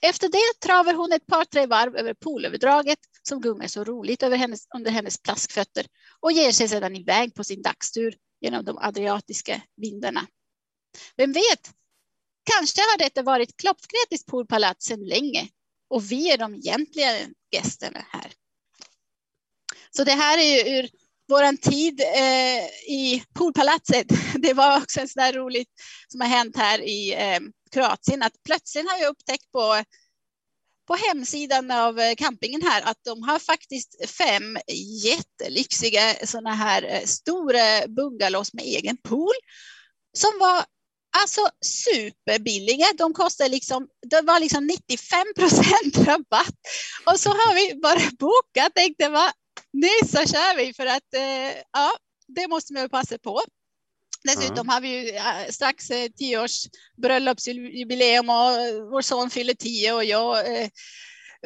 [0.02, 4.38] Efter det travar hon ett par tre varv över poolöverdraget som gungar så roligt över
[4.38, 5.86] hennes, under hennes plaskfötter
[6.20, 10.28] och ger sig sedan iväg på sin dagstur genom de adriatiska vindarna.
[11.18, 11.72] Vem vet,
[12.44, 15.50] kanske har detta varit Klopfgretis poolpalats sedan länge
[15.90, 17.12] och vi är de egentliga
[17.52, 18.32] gästerna här.
[19.98, 20.90] Så det här är ju ur
[21.28, 24.08] vår tid eh, i poolpalatset.
[24.36, 25.70] Det var också en sån där roligt
[26.08, 27.40] som har hänt här i eh,
[27.72, 29.84] Kroatien att plötsligt har jag upptäckt på
[30.88, 34.58] på hemsidan av eh, campingen här att de har faktiskt fem
[35.04, 39.34] jättelyxiga sådana här eh, stora bungalows med egen pool
[40.18, 40.66] som var
[41.22, 42.86] alltså superbilliga.
[42.98, 46.56] De kostar liksom, det var liksom 95 procent rabatt
[47.06, 48.76] och så har vi bara bokat.
[48.76, 49.32] Tänkte vad
[49.74, 51.92] nu så kör vi för att eh, ja,
[52.28, 53.42] det måste man passa på.
[54.24, 55.20] Dessutom har vi ju
[55.52, 56.66] strax eh, tio års
[56.98, 58.52] bröllopsjubileum och
[58.92, 60.70] vår son fyller tio och jag eh,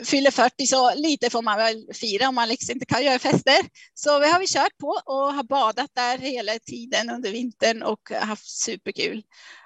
[0.05, 3.65] fyller 40 så lite får man väl fira om man liksom inte kan göra fester.
[3.93, 8.11] Så vi har vi kört på och har badat där hela tiden under vintern och
[8.11, 9.23] haft superkul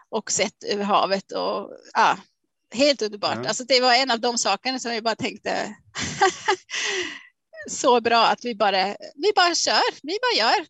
[0.09, 2.17] och sett över havet och ja,
[2.73, 3.39] helt underbart.
[3.43, 3.47] Ja.
[3.47, 5.75] Alltså det var en av de sakerna som vi bara tänkte
[7.69, 10.65] så bra att vi bara, vi bara kör, vi bara gör.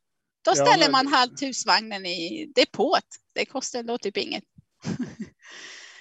[0.45, 0.91] Då ställer ja, men...
[0.91, 3.05] man halvt husvagnen i depåt.
[3.33, 4.43] Det kostar ändå typ inget.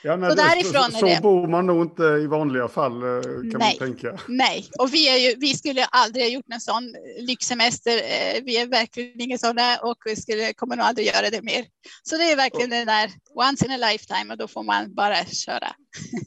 [0.04, 1.16] Ja, nej, så därifrån så, är det.
[1.16, 4.20] Så bor man nog inte i vanliga fall eh, kan nej, man tänka.
[4.28, 7.96] Nej, och vi, är ju, vi skulle aldrig ha gjort en sån lyxsemester.
[7.96, 11.64] Eh, vi är verkligen inga sådana och vi skulle, kommer nog aldrig göra det mer.
[12.02, 14.94] Så det är verkligen och, den där once in a lifetime och då får man
[14.94, 15.68] bara köra.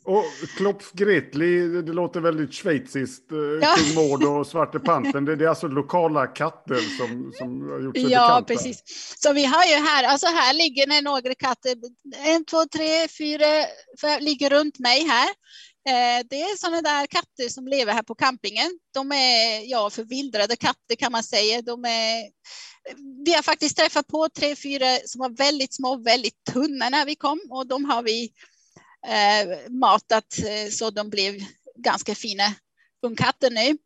[0.04, 0.24] Och
[0.58, 3.32] Klopf Gretli, det låter väldigt schweiziskt.
[3.32, 3.76] Eh, ja.
[3.78, 7.98] Kung Maud och Svarte Panten, det, det är alltså lokala katter som, som har gjort
[7.98, 8.54] sig Ja, bekanta.
[8.54, 8.84] precis.
[9.18, 11.76] Så vi har ju här, alltså här ligger det några katter,
[12.26, 13.66] en, två, tre, fyra,
[14.20, 15.30] ligger runt mig här.
[15.90, 18.80] Eh, det är sådana där katter som lever här på campingen.
[18.94, 21.62] De är ja, förvildrade katter kan man säga.
[21.62, 22.24] De är,
[23.26, 27.16] vi har faktiskt träffat på tre, fyra som var väldigt små, väldigt tunna när vi
[27.16, 28.30] kom och de har vi
[29.08, 31.36] Eh, matat eh, så de blev
[31.76, 32.44] ganska fina
[33.02, 33.78] ungkatter nu.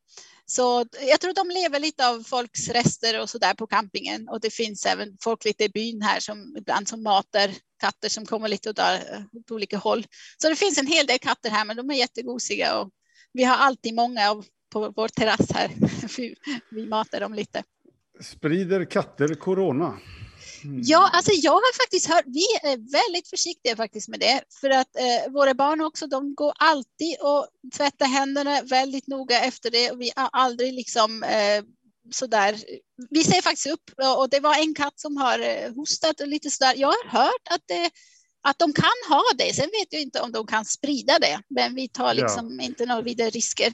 [0.46, 4.40] Så jag tror de lever lite av folks rester och så där på campingen och
[4.40, 8.48] det finns även folk lite i byn här som ibland som matar katter som kommer
[8.48, 10.06] lite åt, eh, åt olika håll.
[10.42, 12.90] Så det finns en hel del katter här, men de är jättegosiga och
[13.34, 15.72] vi har alltid många av, på vår terrass här.
[16.76, 17.64] vi matar dem lite.
[18.22, 19.98] Sprider katter corona?
[20.64, 20.82] Mm.
[20.84, 24.96] Ja, alltså jag har faktiskt hört, vi är väldigt försiktiga faktiskt med det, för att
[24.96, 27.48] eh, våra barn också, de går alltid och
[27.78, 31.64] tvättar händerna väldigt noga efter det och vi har aldrig liksom eh,
[32.12, 32.60] sådär.
[33.10, 36.50] Vi ser faktiskt upp och det var en katt som har eh, hostat och lite
[36.50, 36.74] sådär.
[36.78, 37.90] Jag har hört att det
[38.42, 39.54] att de kan ha det.
[39.56, 42.66] Sen vet jag inte om de kan sprida det, men vi tar liksom ja.
[42.66, 43.74] inte några vidare risker.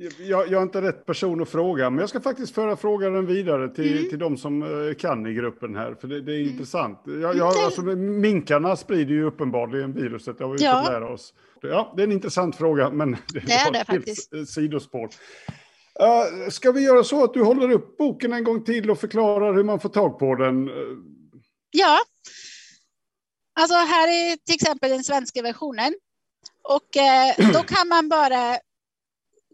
[0.00, 3.68] Jag, jag, är inte rätt person att fråga, men jag ska faktiskt föra frågan vidare
[3.74, 4.10] till, mm.
[4.10, 6.52] till de som eh, kan i gruppen här, för det, det är mm.
[6.52, 7.02] intressant.
[7.04, 10.82] Jag, jag, alltså, minkarna sprider ju uppenbarligen viruset, det har vi ja.
[10.82, 11.34] fått lära oss.
[11.60, 14.48] Ja, det är en intressant fråga, men det, det är det faktiskt.
[14.48, 15.04] sidospår.
[15.04, 19.54] Uh, ska vi göra så att du håller upp boken en gång till och förklarar
[19.54, 20.70] hur man får tag på den?
[21.70, 21.98] Ja.
[23.60, 25.94] Alltså här är till exempel den svenska versionen.
[26.62, 28.58] Och eh, då kan man bara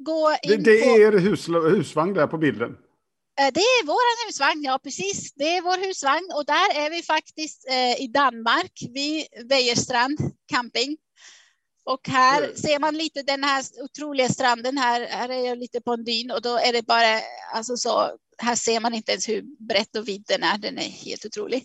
[0.05, 2.76] gå in det, det är er hus, husvagn där på bilden?
[3.40, 5.32] Eh, det är vår husvagn, ja precis.
[5.34, 10.18] Det är vår husvagn och där är vi faktiskt eh, i Danmark vid Vejerstrand
[10.52, 10.96] camping.
[11.84, 12.57] Och här mm.
[12.57, 15.07] ser man lite den här otroliga stranden här.
[15.07, 17.20] Här är jag lite på en dyn och då är det bara
[17.55, 18.11] alltså så.
[18.38, 20.59] Här ser man inte ens hur brett och vidd den är.
[20.59, 21.64] Den är helt otrolig.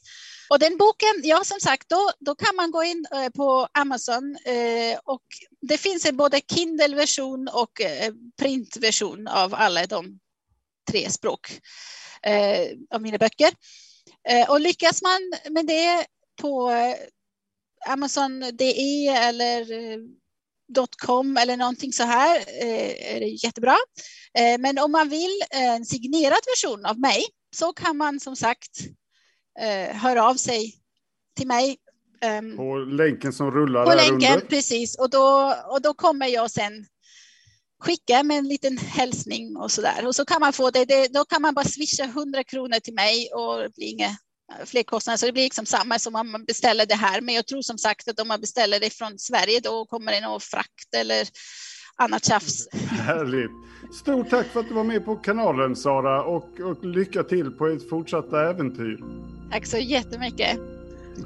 [0.49, 4.37] Och den boken, ja som sagt, då, då kan man gå in eh, på Amazon
[4.45, 5.23] eh, och
[5.61, 10.19] det finns en både Kindle-version och eh, printversion av alla de
[10.91, 11.59] tre språk
[12.23, 13.53] eh, av mina böcker.
[14.49, 16.05] Och lyckas man med det
[16.41, 16.71] på
[17.87, 19.65] Amazon.de eller
[20.97, 23.77] .com eller någonting så här är det jättebra.
[24.59, 27.25] Men om man vill en signerad version av mig
[27.55, 28.79] så kan man som sagt
[29.91, 30.75] höra av sig
[31.37, 31.77] till mig.
[32.57, 34.47] På länken som rullar På länken, under.
[34.47, 34.97] precis.
[34.99, 36.85] Och då, och då kommer jag sen
[37.79, 40.07] skicka med en liten hälsning och så där.
[40.07, 42.93] Och så kan man få det, det då kan man bara swisha 100 kronor till
[42.93, 44.17] mig och det blir inga
[44.65, 45.17] fler kostnader.
[45.17, 47.21] Så det blir liksom samma som om man beställer det här.
[47.21, 50.21] Men jag tror som sagt att om man beställer det från Sverige då kommer det
[50.21, 51.27] nog frakt eller
[51.99, 52.67] annat tjafs.
[52.89, 53.51] Härligt.
[53.93, 57.67] Stort tack för att du var med på kanalen Sara och, och lycka till på
[57.67, 59.03] ett fortsatta äventyr.
[59.51, 60.59] Tack så jättemycket.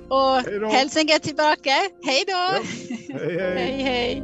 [0.07, 1.71] Och hälsningar tillbaka.
[2.03, 2.33] Hej då!
[2.33, 2.61] Ja.
[3.19, 3.57] hej, hej.
[3.57, 4.23] hej, hej.